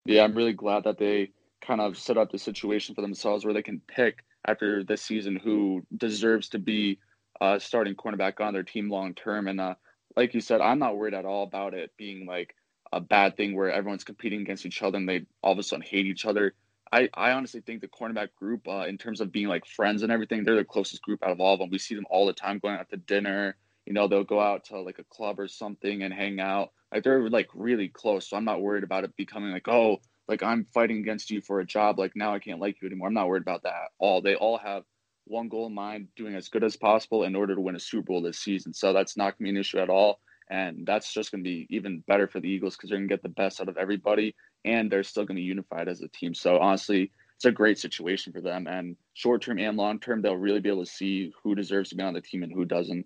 Yeah, 0.06 0.24
I'm 0.24 0.34
really 0.34 0.54
glad 0.54 0.84
that 0.84 0.98
they 0.98 1.32
kind 1.62 1.80
of 1.80 1.98
set 1.98 2.18
up 2.18 2.32
the 2.32 2.40
situation 2.40 2.96
for 2.96 3.02
themselves 3.02 3.46
where 3.46 3.54
they 3.54 3.62
can 3.62 3.82
pick 3.88 4.26
after 4.48 4.84
this 4.84 5.02
season 5.02 5.36
who 5.36 5.84
deserves 5.96 6.50
to 6.50 6.60
be 6.60 7.00
uh, 7.42 7.60
starting 7.60 7.96
cornerback 7.96 8.40
on 8.42 8.54
their 8.54 8.64
team 8.64 8.90
long 8.90 9.14
term. 9.14 9.48
And 9.48 9.60
uh, 9.62 9.76
like 10.16 10.34
you 10.34 10.42
said, 10.42 10.62
I'm 10.62 10.80
not 10.80 10.98
worried 10.98 11.14
at 11.14 11.26
all 11.26 11.44
about 11.44 11.74
it 11.74 11.92
being 11.98 12.26
like 12.26 12.56
a 12.92 13.00
bad 13.00 13.38
thing 13.38 13.56
where 13.56 13.72
everyone's 13.72 14.04
competing 14.04 14.42
against 14.42 14.66
each 14.66 14.82
other 14.82 14.98
and 14.98 15.08
they 15.08 15.26
all 15.44 15.54
of 15.54 15.60
a 15.60 15.64
sudden 15.64 15.86
hate 15.88 16.06
each 16.06 16.26
other. 16.26 16.54
I, 16.92 17.10
I 17.14 17.32
honestly 17.32 17.62
think 17.62 17.82
the 17.82 17.88
cornerback 17.88 18.30
group, 18.36 18.68
uh, 18.68 18.86
in 18.88 18.98
terms 18.98 19.22
of 19.22 19.32
being 19.32 19.48
like 19.48 19.66
friends 19.66 20.02
and 20.02 20.12
everything, 20.12 20.44
they're 20.44 20.56
the 20.56 20.64
closest 20.64 21.04
group 21.04 21.24
out 21.24 21.32
of 21.32 21.40
all 21.40 21.54
of 21.54 21.60
them. 21.60 21.70
We 21.70 21.78
see 21.78 21.94
them 21.94 22.08
all 22.10 22.26
the 22.26 22.34
time 22.34 22.60
going 22.60 22.76
out 22.76 22.90
to 22.90 22.98
dinner. 22.98 23.56
You 23.86 23.94
know, 23.94 24.08
they'll 24.08 24.24
go 24.24 24.40
out 24.40 24.66
to 24.66 24.82
like 24.82 24.98
a 24.98 25.04
club 25.04 25.40
or 25.40 25.48
something 25.48 26.02
and 26.02 26.14
hang 26.14 26.40
out. 26.40 26.72
Like 26.92 27.04
they're 27.04 27.30
like 27.30 27.50
really 27.54 27.90
close. 27.90 28.28
So 28.28 28.38
I'm 28.38 28.46
not 28.46 28.62
worried 28.62 28.84
about 28.84 29.04
it 29.04 29.16
becoming 29.16 29.52
like, 29.52 29.68
oh, 29.68 29.98
like 30.30 30.44
I'm 30.44 30.64
fighting 30.64 31.00
against 31.00 31.32
you 31.32 31.42
for 31.42 31.60
a 31.60 31.66
job. 31.66 31.98
Like 31.98 32.16
now 32.16 32.34
I 32.34 32.40
can't 32.40 32.62
like 32.62 32.78
you 32.82 32.88
anymore. 32.88 33.08
I'm 33.08 33.16
not 33.16 33.28
worried 33.28 33.42
about 33.42 33.64
that 33.64 33.74
at 33.74 33.90
all. 33.98 34.22
They 34.22 34.36
all 34.36 34.60
have 34.60 34.84
one 35.26 35.50
goal 35.50 35.68
in 35.68 35.74
mind, 35.74 36.08
doing 36.16 36.36
as 36.36 36.48
good 36.48 36.64
as 36.64 36.78
possible 36.78 37.24
in 37.24 37.36
order 37.36 37.56
to 37.56 37.62
win 37.62 37.76
a 37.76 37.80
Super 37.80 38.04
Bowl 38.04 38.22
this 38.22 38.40
season. 38.40 38.74
So 38.74 38.94
that's 38.94 39.18
not 39.18 39.38
to 39.38 39.44
be 39.44 39.50
an 39.50 39.58
issue 39.58 39.80
at 39.80 39.90
all. 39.90 40.20
And 40.52 40.86
that's 40.86 41.14
just 41.14 41.32
going 41.32 41.44
to 41.44 41.50
be 41.50 41.68
even 41.70 42.04
better 42.08 42.28
for 42.28 42.40
the 42.40 42.48
Eagles 42.48 42.76
because 42.76 42.90
they're 42.90 43.00
to 43.00 43.08
get 43.08 43.24
the 43.24 43.30
best 43.30 43.60
out 43.60 43.70
of 43.70 43.78
everybody 43.78 44.36
and 44.66 44.92
they're 44.92 45.04
still 45.04 45.24
going 45.24 45.36
to 45.36 45.42
be 45.42 45.46
unified 45.46 45.88
as 45.88 46.02
a 46.02 46.08
team. 46.10 46.34
So 46.34 46.58
honestly, 46.60 47.12
it's 47.36 47.46
a 47.46 47.52
great 47.52 47.80
situation 47.80 48.34
for 48.34 48.42
them. 48.42 48.68
And 48.68 48.98
short 49.14 49.42
term 49.42 49.60
and 49.60 49.78
long 49.78 50.00
term, 50.00 50.22
they'll 50.22 50.36
really 50.36 50.60
be 50.60 50.70
able 50.70 50.86
to 50.86 50.92
see 50.92 51.32
who 51.44 51.56
deserves 51.56 51.90
to 51.90 51.96
be 51.96 52.04
on 52.04 52.14
the 52.14 52.22
team 52.22 52.44
and 52.44 52.52
who 52.52 52.66
doesn't. 52.66 53.06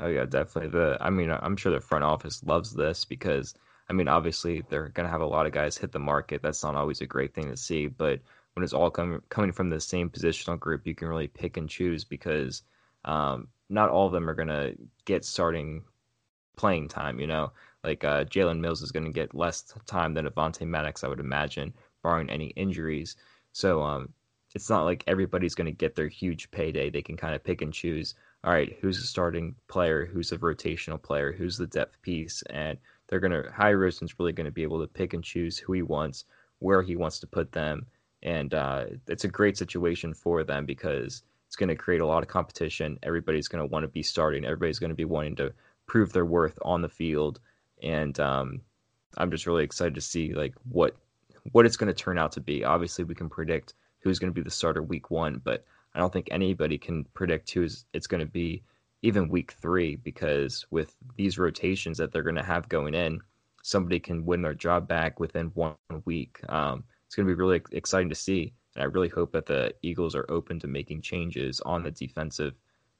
Oh 0.00 0.08
yeah, 0.08 0.24
definitely. 0.24 0.70
The 0.70 0.98
I 1.00 1.10
mean, 1.10 1.30
I'm 1.30 1.56
sure 1.56 1.72
the 1.72 1.80
front 1.80 2.04
office 2.04 2.42
loves 2.44 2.74
this 2.74 3.04
because 3.04 3.54
I 3.88 3.92
mean, 3.92 4.08
obviously 4.08 4.64
they're 4.68 4.88
going 4.88 5.06
to 5.06 5.12
have 5.12 5.20
a 5.20 5.26
lot 5.26 5.46
of 5.46 5.52
guys 5.52 5.76
hit 5.76 5.92
the 5.92 5.98
market. 5.98 6.42
That's 6.42 6.62
not 6.62 6.74
always 6.74 7.00
a 7.00 7.06
great 7.06 7.34
thing 7.34 7.50
to 7.50 7.56
see, 7.56 7.86
but 7.86 8.20
when 8.54 8.64
it's 8.64 8.72
all 8.72 8.90
coming 8.90 9.20
coming 9.28 9.52
from 9.52 9.68
the 9.68 9.80
same 9.80 10.08
positional 10.08 10.58
group, 10.58 10.86
you 10.86 10.94
can 10.94 11.08
really 11.08 11.28
pick 11.28 11.56
and 11.56 11.68
choose 11.68 12.04
because 12.04 12.62
um, 13.04 13.48
not 13.68 13.90
all 13.90 14.06
of 14.06 14.12
them 14.12 14.28
are 14.30 14.34
going 14.34 14.48
to 14.48 14.74
get 15.04 15.24
starting 15.24 15.82
playing 16.56 16.88
time. 16.88 17.20
You 17.20 17.26
know, 17.26 17.52
like 17.82 18.04
uh, 18.04 18.24
Jalen 18.24 18.60
Mills 18.60 18.82
is 18.82 18.92
going 18.92 19.04
to 19.04 19.12
get 19.12 19.34
less 19.34 19.74
time 19.86 20.14
than 20.14 20.26
Avonte 20.26 20.66
Maddox, 20.66 21.04
I 21.04 21.08
would 21.08 21.20
imagine, 21.20 21.74
barring 22.02 22.30
any 22.30 22.46
injuries. 22.48 23.16
So 23.52 23.82
um, 23.82 24.08
it's 24.54 24.70
not 24.70 24.84
like 24.84 25.04
everybody's 25.06 25.54
going 25.54 25.66
to 25.66 25.72
get 25.72 25.94
their 25.94 26.08
huge 26.08 26.50
payday. 26.50 26.90
They 26.90 27.02
can 27.02 27.16
kind 27.16 27.34
of 27.34 27.44
pick 27.44 27.60
and 27.60 27.72
choose 27.72 28.14
all 28.44 28.52
right, 28.52 28.76
who's 28.80 28.98
a 28.98 29.06
starting 29.06 29.54
player, 29.68 30.06
who's 30.06 30.32
a 30.32 30.38
rotational 30.38 31.00
player, 31.00 31.32
who's 31.32 31.56
the 31.56 31.66
depth 31.66 32.00
piece, 32.02 32.42
and 32.50 32.78
they're 33.08 33.20
gonna 33.20 33.50
Howie 33.52 33.72
Roseman's 33.72 34.18
really 34.18 34.32
gonna 34.32 34.50
be 34.50 34.62
able 34.62 34.80
to 34.80 34.86
pick 34.86 35.14
and 35.14 35.24
choose 35.24 35.58
who 35.58 35.72
he 35.72 35.82
wants, 35.82 36.24
where 36.58 36.82
he 36.82 36.96
wants 36.96 37.18
to 37.20 37.26
put 37.26 37.52
them, 37.52 37.86
and 38.22 38.54
uh, 38.54 38.86
it's 39.06 39.24
a 39.24 39.28
great 39.28 39.56
situation 39.56 40.14
for 40.14 40.44
them 40.44 40.66
because 40.66 41.22
it's 41.46 41.56
going 41.56 41.68
to 41.68 41.76
create 41.76 42.00
a 42.00 42.06
lot 42.06 42.22
of 42.22 42.28
competition. 42.28 42.98
Everybody's 43.04 43.46
going 43.46 43.62
to 43.62 43.72
want 43.72 43.84
to 43.84 43.88
be 43.88 44.02
starting. 44.02 44.44
Everybody's 44.44 44.80
going 44.80 44.90
to 44.90 44.96
be 44.96 45.04
wanting 45.04 45.36
to 45.36 45.52
prove 45.86 46.12
their 46.12 46.24
worth 46.24 46.58
on 46.62 46.82
the 46.82 46.88
field, 46.88 47.38
and 47.80 48.18
um, 48.18 48.60
I'm 49.18 49.30
just 49.30 49.46
really 49.46 49.62
excited 49.62 49.94
to 49.94 50.00
see 50.00 50.34
like 50.34 50.54
what 50.68 50.96
what 51.52 51.64
it's 51.64 51.76
going 51.76 51.94
to 51.94 51.94
turn 51.94 52.18
out 52.18 52.32
to 52.32 52.40
be. 52.40 52.64
Obviously, 52.64 53.04
we 53.04 53.14
can 53.14 53.28
predict 53.28 53.74
who's 54.00 54.18
going 54.18 54.32
to 54.32 54.34
be 54.34 54.42
the 54.42 54.50
starter 54.50 54.82
week 54.82 55.10
one, 55.10 55.40
but 55.44 55.64
I 55.94 56.00
don't 56.00 56.12
think 56.12 56.28
anybody 56.30 56.78
can 56.78 57.04
predict 57.14 57.50
who's 57.52 57.84
it's 57.92 58.06
going 58.06 58.24
to 58.24 58.30
be 58.30 58.62
even 59.02 59.28
week 59.28 59.52
three 59.60 59.96
because 59.96 60.66
with 60.70 60.94
these 61.16 61.38
rotations 61.38 61.98
that 61.98 62.12
they're 62.12 62.22
going 62.22 62.34
to 62.36 62.42
have 62.42 62.68
going 62.68 62.94
in, 62.94 63.20
somebody 63.62 64.00
can 64.00 64.24
win 64.24 64.42
their 64.42 64.54
job 64.54 64.88
back 64.88 65.20
within 65.20 65.46
one 65.54 65.74
week. 66.04 66.40
Um, 66.48 66.84
it's 67.06 67.14
going 67.14 67.28
to 67.28 67.34
be 67.34 67.38
really 67.38 67.60
exciting 67.72 68.08
to 68.08 68.14
see. 68.14 68.54
And 68.74 68.82
I 68.82 68.86
really 68.86 69.08
hope 69.08 69.32
that 69.32 69.46
the 69.46 69.74
Eagles 69.82 70.14
are 70.14 70.26
open 70.28 70.58
to 70.60 70.66
making 70.66 71.02
changes 71.02 71.60
on 71.60 71.82
the 71.82 71.90
defensive 71.90 72.54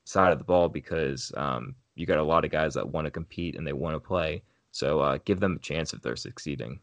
side 0.04 0.32
of 0.32 0.38
the 0.38 0.44
ball 0.44 0.68
because 0.68 1.32
um, 1.36 1.74
you 1.96 2.06
got 2.06 2.18
a 2.18 2.22
lot 2.22 2.44
of 2.44 2.50
guys 2.50 2.74
that 2.74 2.88
want 2.88 3.06
to 3.06 3.10
compete 3.10 3.56
and 3.56 3.66
they 3.66 3.72
want 3.72 3.94
to 3.94 4.00
play. 4.00 4.42
So 4.70 5.00
uh, 5.00 5.18
give 5.24 5.40
them 5.40 5.56
a 5.56 5.58
chance 5.58 5.92
if 5.92 6.02
they're 6.02 6.16
succeeding. 6.16 6.80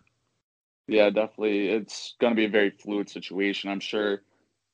Yeah, 0.87 1.09
definitely. 1.09 1.69
It's 1.69 2.15
going 2.19 2.31
to 2.31 2.35
be 2.35 2.45
a 2.45 2.49
very 2.49 2.71
fluid 2.71 3.09
situation. 3.09 3.69
I'm 3.69 3.79
sure 3.79 4.23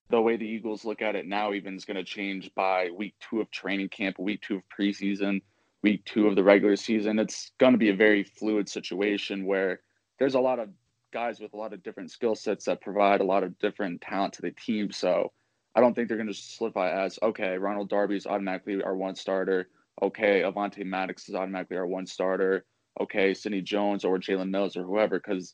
the 0.10 0.22
way 0.22 0.38
the 0.38 0.46
Eagles 0.46 0.86
look 0.86 1.02
at 1.02 1.16
it 1.16 1.28
now 1.28 1.54
even 1.54 1.76
is 1.76 1.86
going 1.86 1.98
to 1.98 2.04
change 2.04 2.52
by 2.56 2.90
week 2.96 3.16
two 3.20 3.42
of 3.42 3.52
training 3.52 3.90
camp, 3.90 4.18
week 4.20 4.42
two 4.42 4.56
of 4.56 4.64
preseason, 4.70 5.42
week 5.84 6.04
two 6.06 6.28
of 6.28 6.36
the 6.36 6.44
regular 6.44 6.76
season. 6.76 7.20
It's 7.20 7.52
going 7.58 7.74
to 7.74 7.78
be 7.78 7.90
a 7.90 7.96
very 7.96 8.24
fluid 8.24 8.70
situation 8.70 9.46
where 9.46 9.82
there's 10.20 10.36
a 10.36 10.40
lot 10.40 10.60
of 10.60 10.70
guys 11.12 11.40
with 11.40 11.54
a 11.54 11.58
lot 11.58 11.74
of 11.74 11.84
different 11.84 12.12
skill 12.12 12.36
sets 12.36 12.66
that 12.66 12.82
provide 12.82 13.22
a 13.22 13.26
lot 13.26 13.44
of 13.44 13.58
different 13.60 14.02
talent 14.02 14.34
to 14.34 14.42
the 14.42 14.52
team. 14.52 14.92
So 14.92 15.32
I 15.76 15.82
don't 15.82 15.94
think 15.94 16.08
they're 16.08 16.18
going 16.18 16.28
to 16.28 16.34
solidify 16.34 17.06
as 17.06 17.20
okay, 17.22 17.58
Ronald 17.58 17.90
Darby 17.90 18.16
is 18.16 18.26
automatically 18.26 18.82
our 18.82 18.96
one 18.96 19.16
starter. 19.16 19.68
Okay, 20.02 20.42
Avonte 20.42 20.86
Maddox 20.86 21.28
is 21.28 21.36
automatically 21.36 21.78
our 21.78 21.88
one 21.88 22.06
starter. 22.06 22.66
Okay, 23.00 23.34
Sidney 23.34 23.62
Jones 23.62 24.06
or 24.06 24.18
Jalen 24.18 24.50
Mills 24.50 24.76
or 24.76 24.84
whoever, 24.84 25.20
because 25.20 25.54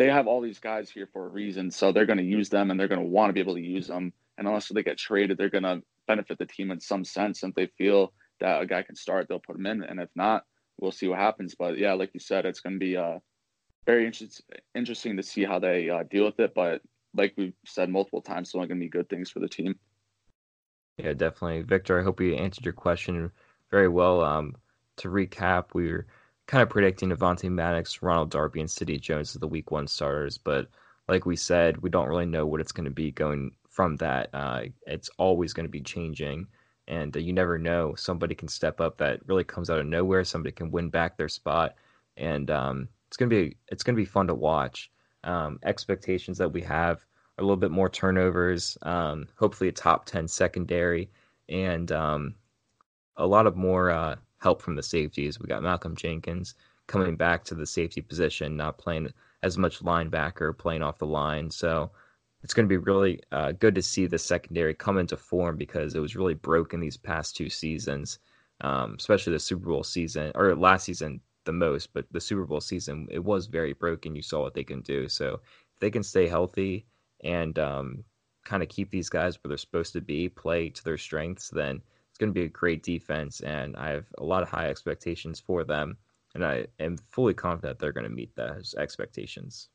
they 0.00 0.06
have 0.06 0.26
all 0.26 0.40
these 0.40 0.58
guys 0.58 0.88
here 0.88 1.06
for 1.12 1.26
a 1.26 1.28
reason. 1.28 1.70
So 1.70 1.92
they're 1.92 2.06
going 2.06 2.16
to 2.16 2.24
use 2.24 2.48
them 2.48 2.70
and 2.70 2.80
they're 2.80 2.88
going 2.88 3.02
to 3.02 3.06
want 3.06 3.28
to 3.28 3.34
be 3.34 3.40
able 3.40 3.56
to 3.56 3.60
use 3.60 3.86
them. 3.86 4.14
And 4.38 4.48
unless 4.48 4.68
they 4.68 4.82
get 4.82 4.96
traded, 4.96 5.36
they're 5.36 5.50
going 5.50 5.64
to 5.64 5.82
benefit 6.08 6.38
the 6.38 6.46
team 6.46 6.70
in 6.70 6.80
some 6.80 7.04
sense. 7.04 7.42
And 7.42 7.50
if 7.50 7.54
they 7.54 7.66
feel 7.76 8.14
that 8.40 8.62
a 8.62 8.66
guy 8.66 8.82
can 8.82 8.96
start, 8.96 9.28
they'll 9.28 9.40
put 9.46 9.56
him 9.56 9.66
in. 9.66 9.82
And 9.82 10.00
if 10.00 10.08
not, 10.16 10.44
we'll 10.80 10.90
see 10.90 11.06
what 11.06 11.18
happens. 11.18 11.54
But 11.54 11.76
yeah, 11.76 11.92
like 11.92 12.12
you 12.14 12.20
said, 12.20 12.46
it's 12.46 12.60
going 12.60 12.76
to 12.76 12.78
be 12.78 12.96
uh, 12.96 13.18
very 13.84 14.06
inter- 14.06 14.24
interesting 14.74 15.18
to 15.18 15.22
see 15.22 15.44
how 15.44 15.58
they 15.58 15.90
uh, 15.90 16.04
deal 16.10 16.24
with 16.24 16.40
it. 16.40 16.54
But 16.54 16.80
like 17.12 17.34
we've 17.36 17.52
said 17.66 17.90
multiple 17.90 18.22
times, 18.22 18.48
it's 18.48 18.54
only 18.54 18.68
going 18.68 18.80
to 18.80 18.86
be 18.86 18.88
good 18.88 19.10
things 19.10 19.28
for 19.28 19.40
the 19.40 19.50
team. 19.50 19.78
Yeah, 20.96 21.12
definitely, 21.12 21.60
Victor. 21.60 22.00
I 22.00 22.04
hope 22.04 22.20
we 22.20 22.38
answered 22.38 22.64
your 22.64 22.72
question 22.72 23.30
very 23.70 23.88
well. 23.88 24.22
Um, 24.22 24.54
to 24.96 25.08
recap, 25.08 25.74
we 25.74 25.90
are 25.90 26.06
kind 26.50 26.62
of 26.64 26.68
predicting 26.68 27.10
Avonte 27.10 27.48
Maddox, 27.48 28.02
Ronald 28.02 28.30
Darby, 28.30 28.58
and 28.58 28.68
Sidney 28.68 28.98
Jones 28.98 29.36
as 29.36 29.40
the 29.40 29.46
Week 29.46 29.70
One 29.70 29.86
starters. 29.86 30.36
But 30.36 30.66
like 31.06 31.24
we 31.24 31.36
said, 31.36 31.76
we 31.76 31.90
don't 31.90 32.08
really 32.08 32.26
know 32.26 32.44
what 32.44 32.60
it's 32.60 32.72
going 32.72 32.86
to 32.86 32.90
be 32.90 33.12
going 33.12 33.52
from 33.68 33.94
that. 33.98 34.30
Uh, 34.34 34.62
it's 34.84 35.08
always 35.16 35.52
going 35.52 35.66
to 35.66 35.70
be 35.70 35.80
changing, 35.80 36.48
and 36.88 37.16
uh, 37.16 37.20
you 37.20 37.32
never 37.32 37.56
know. 37.56 37.94
Somebody 37.94 38.34
can 38.34 38.48
step 38.48 38.80
up 38.80 38.98
that 38.98 39.20
really 39.28 39.44
comes 39.44 39.70
out 39.70 39.78
of 39.78 39.86
nowhere. 39.86 40.24
Somebody 40.24 40.50
can 40.50 40.72
win 40.72 40.90
back 40.90 41.16
their 41.16 41.28
spot, 41.28 41.76
and 42.16 42.50
um, 42.50 42.88
it's 43.06 43.16
gonna 43.16 43.28
be 43.28 43.56
it's 43.68 43.84
gonna 43.84 43.94
be 43.94 44.04
fun 44.04 44.26
to 44.26 44.34
watch. 44.34 44.90
Um, 45.22 45.60
expectations 45.64 46.36
that 46.38 46.52
we 46.52 46.62
have 46.62 47.06
a 47.38 47.42
little 47.42 47.58
bit 47.58 47.70
more 47.70 47.88
turnovers, 47.88 48.76
um, 48.82 49.28
hopefully 49.36 49.68
a 49.68 49.72
top 49.72 50.04
ten 50.04 50.26
secondary, 50.26 51.12
and 51.48 51.92
um, 51.92 52.34
a 53.16 53.26
lot 53.26 53.46
of 53.46 53.56
more 53.56 53.90
uh, 53.90 54.16
help 54.40 54.60
from 54.62 54.74
the 54.74 54.82
safeties. 54.82 55.38
We 55.38 55.46
got 55.46 55.62
Malcolm 55.62 55.96
Jenkins 55.96 56.54
coming 56.86 57.16
back 57.16 57.44
to 57.44 57.54
the 57.54 57.66
safety 57.66 58.00
position, 58.00 58.56
not 58.56 58.78
playing 58.78 59.12
as 59.42 59.56
much 59.56 59.80
linebacker, 59.80 60.56
playing 60.56 60.82
off 60.82 60.98
the 60.98 61.06
line. 61.06 61.50
So 61.50 61.90
it's 62.42 62.54
going 62.54 62.66
to 62.66 62.72
be 62.72 62.78
really 62.78 63.20
uh, 63.32 63.52
good 63.52 63.74
to 63.74 63.82
see 63.82 64.06
the 64.06 64.18
secondary 64.18 64.74
come 64.74 64.98
into 64.98 65.16
form 65.16 65.56
because 65.56 65.94
it 65.94 66.00
was 66.00 66.16
really 66.16 66.34
broken 66.34 66.80
these 66.80 66.96
past 66.96 67.36
two 67.36 67.48
seasons, 67.48 68.18
um, 68.62 68.96
especially 68.98 69.32
the 69.34 69.38
Super 69.38 69.66
Bowl 69.66 69.84
season 69.84 70.32
or 70.34 70.54
last 70.56 70.84
season 70.84 71.20
the 71.44 71.52
most, 71.52 71.92
but 71.92 72.06
the 72.10 72.20
Super 72.20 72.44
Bowl 72.44 72.60
season 72.60 73.06
it 73.10 73.22
was 73.22 73.46
very 73.46 73.72
broken. 73.72 74.16
You 74.16 74.22
saw 74.22 74.42
what 74.42 74.54
they 74.54 74.64
can 74.64 74.80
do. 74.80 75.08
So 75.08 75.34
if 75.34 75.80
they 75.80 75.90
can 75.90 76.02
stay 76.02 76.26
healthy 76.26 76.86
and 77.22 77.58
um, 77.58 78.04
kind 78.44 78.62
of 78.62 78.68
keep 78.68 78.90
these 78.90 79.08
guys 79.08 79.38
where 79.42 79.48
they're 79.50 79.58
supposed 79.58 79.92
to 79.94 80.00
be, 80.00 80.28
play 80.28 80.70
to 80.70 80.84
their 80.84 80.98
strengths, 80.98 81.50
then 81.50 81.82
going 82.20 82.30
to 82.30 82.38
be 82.38 82.44
a 82.44 82.48
great 82.48 82.82
defense. 82.82 83.40
And 83.40 83.74
I 83.76 83.90
have 83.90 84.06
a 84.18 84.24
lot 84.24 84.42
of 84.42 84.48
high 84.48 84.68
expectations 84.68 85.40
for 85.40 85.64
them, 85.64 85.96
and 86.34 86.44
I 86.44 86.66
am 86.78 86.96
fully 87.10 87.34
confident 87.34 87.78
they're 87.78 87.92
going 87.92 88.04
to 88.04 88.10
meet 88.10 88.36
those 88.36 88.74
expectations. 88.78 89.68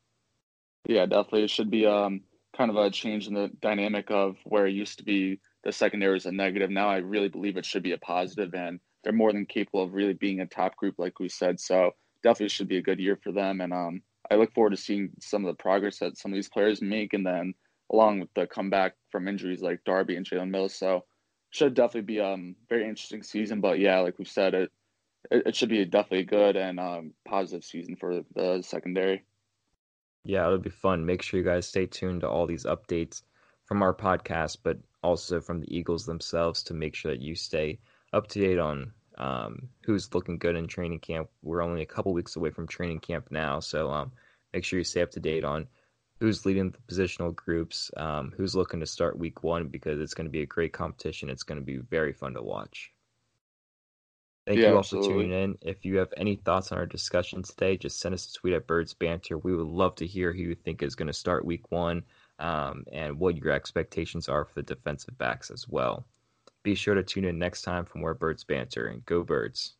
Yeah, 0.86 1.04
definitely. 1.04 1.44
It 1.44 1.50
should 1.50 1.70
be 1.70 1.84
um, 1.84 2.22
kind 2.56 2.70
of 2.70 2.76
a 2.76 2.90
change 2.90 3.26
in 3.26 3.34
the 3.34 3.50
dynamic 3.60 4.10
of 4.10 4.36
where 4.44 4.66
it 4.66 4.72
used 4.72 4.98
to 4.98 5.04
be 5.04 5.40
the 5.64 5.72
secondary 5.72 6.16
is 6.16 6.26
a 6.26 6.32
negative. 6.32 6.70
Now 6.70 6.88
I 6.88 6.98
really 6.98 7.28
believe 7.28 7.56
it 7.56 7.66
should 7.66 7.82
be 7.82 7.92
a 7.92 7.98
positive, 7.98 8.54
and 8.54 8.78
they're 9.02 9.12
more 9.12 9.32
than 9.32 9.46
capable 9.46 9.82
of 9.82 9.94
really 9.94 10.14
being 10.14 10.40
a 10.40 10.46
top 10.46 10.76
group, 10.76 10.94
like 10.98 11.18
we 11.18 11.28
said. 11.28 11.58
So 11.58 11.90
definitely 12.22 12.50
should 12.50 12.68
be 12.68 12.78
a 12.78 12.82
good 12.82 13.00
year 13.00 13.18
for 13.22 13.32
them. 13.32 13.60
And 13.60 13.72
um, 13.72 14.02
I 14.30 14.36
look 14.36 14.54
forward 14.54 14.70
to 14.70 14.76
seeing 14.76 15.10
some 15.20 15.44
of 15.44 15.48
the 15.54 15.60
progress 15.60 15.98
that 15.98 16.16
some 16.16 16.32
of 16.32 16.36
these 16.36 16.48
players 16.48 16.80
make, 16.80 17.12
and 17.12 17.26
then 17.26 17.54
along 17.92 18.20
with 18.20 18.32
the 18.34 18.46
comeback 18.46 18.94
from 19.10 19.28
injuries 19.28 19.60
like 19.60 19.84
Darby 19.84 20.16
and 20.16 20.24
Jalen 20.24 20.50
Mills. 20.50 20.74
So 20.74 21.04
should 21.56 21.74
definitely 21.74 22.02
be 22.02 22.18
a 22.18 22.32
um, 22.32 22.54
very 22.68 22.88
interesting 22.88 23.22
season. 23.22 23.60
But 23.60 23.78
yeah, 23.78 24.00
like 24.00 24.18
we've 24.18 24.28
said, 24.28 24.54
it 24.54 24.72
it, 25.30 25.56
should 25.56 25.68
be 25.68 25.84
definitely 25.84 26.24
good 26.24 26.56
and 26.56 26.78
um, 26.78 27.12
positive 27.24 27.64
season 27.64 27.96
for 27.96 28.22
the 28.34 28.62
secondary. 28.62 29.24
Yeah, 30.24 30.46
it'll 30.46 30.58
be 30.58 30.70
fun. 30.70 31.06
Make 31.06 31.22
sure 31.22 31.38
you 31.38 31.46
guys 31.46 31.66
stay 31.66 31.86
tuned 31.86 32.20
to 32.20 32.28
all 32.28 32.46
these 32.46 32.64
updates 32.64 33.22
from 33.64 33.82
our 33.82 33.94
podcast, 33.94 34.58
but 34.62 34.78
also 35.02 35.40
from 35.40 35.60
the 35.60 35.76
Eagles 35.76 36.06
themselves 36.06 36.62
to 36.64 36.74
make 36.74 36.94
sure 36.94 37.12
that 37.12 37.22
you 37.22 37.34
stay 37.34 37.78
up 38.12 38.26
to 38.28 38.40
date 38.40 38.58
on 38.58 38.92
um, 39.18 39.68
who's 39.84 40.14
looking 40.14 40.38
good 40.38 40.56
in 40.56 40.66
training 40.66 41.00
camp. 41.00 41.28
We're 41.42 41.62
only 41.62 41.82
a 41.82 41.86
couple 41.86 42.12
weeks 42.12 42.36
away 42.36 42.50
from 42.50 42.66
training 42.66 43.00
camp 43.00 43.28
now, 43.30 43.60
so 43.60 43.90
um, 43.90 44.12
make 44.52 44.64
sure 44.64 44.78
you 44.78 44.84
stay 44.84 45.02
up 45.02 45.10
to 45.12 45.20
date 45.20 45.44
on 45.44 45.66
who's 46.20 46.46
leading 46.46 46.70
the 46.70 46.94
positional 46.94 47.34
groups, 47.34 47.90
um, 47.96 48.32
who's 48.36 48.56
looking 48.56 48.80
to 48.80 48.86
start 48.86 49.18
week 49.18 49.42
one 49.42 49.68
because 49.68 50.00
it's 50.00 50.14
going 50.14 50.26
to 50.26 50.30
be 50.30 50.42
a 50.42 50.46
great 50.46 50.72
competition. 50.72 51.28
It's 51.28 51.42
going 51.42 51.60
to 51.60 51.64
be 51.64 51.76
very 51.76 52.12
fun 52.12 52.34
to 52.34 52.42
watch. 52.42 52.92
Thank 54.46 54.60
yeah, 54.60 54.68
you 54.68 54.72
all 54.74 54.78
absolutely. 54.78 55.08
for 55.08 55.14
tuning 55.14 55.42
in. 55.42 55.58
If 55.60 55.84
you 55.84 55.96
have 55.98 56.14
any 56.16 56.36
thoughts 56.36 56.70
on 56.70 56.78
our 56.78 56.86
discussion 56.86 57.42
today, 57.42 57.76
just 57.76 57.98
send 57.98 58.14
us 58.14 58.30
a 58.30 58.32
tweet 58.32 58.54
at 58.54 58.66
Birds 58.66 58.94
Banter. 58.94 59.38
We 59.38 59.56
would 59.56 59.66
love 59.66 59.96
to 59.96 60.06
hear 60.06 60.32
who 60.32 60.38
you 60.38 60.54
think 60.54 60.82
is 60.82 60.94
going 60.94 61.08
to 61.08 61.12
start 61.12 61.44
week 61.44 61.70
one 61.72 62.04
um, 62.38 62.84
and 62.92 63.18
what 63.18 63.36
your 63.36 63.50
expectations 63.50 64.28
are 64.28 64.44
for 64.44 64.54
the 64.54 64.74
defensive 64.74 65.18
backs 65.18 65.50
as 65.50 65.68
well. 65.68 66.06
Be 66.62 66.76
sure 66.76 66.94
to 66.94 67.02
tune 67.02 67.24
in 67.24 67.38
next 67.38 67.62
time 67.62 67.84
for 67.84 67.98
more 67.98 68.14
Birds 68.14 68.44
Banter 68.44 68.86
and 68.86 69.04
go 69.04 69.24
Birds. 69.24 69.74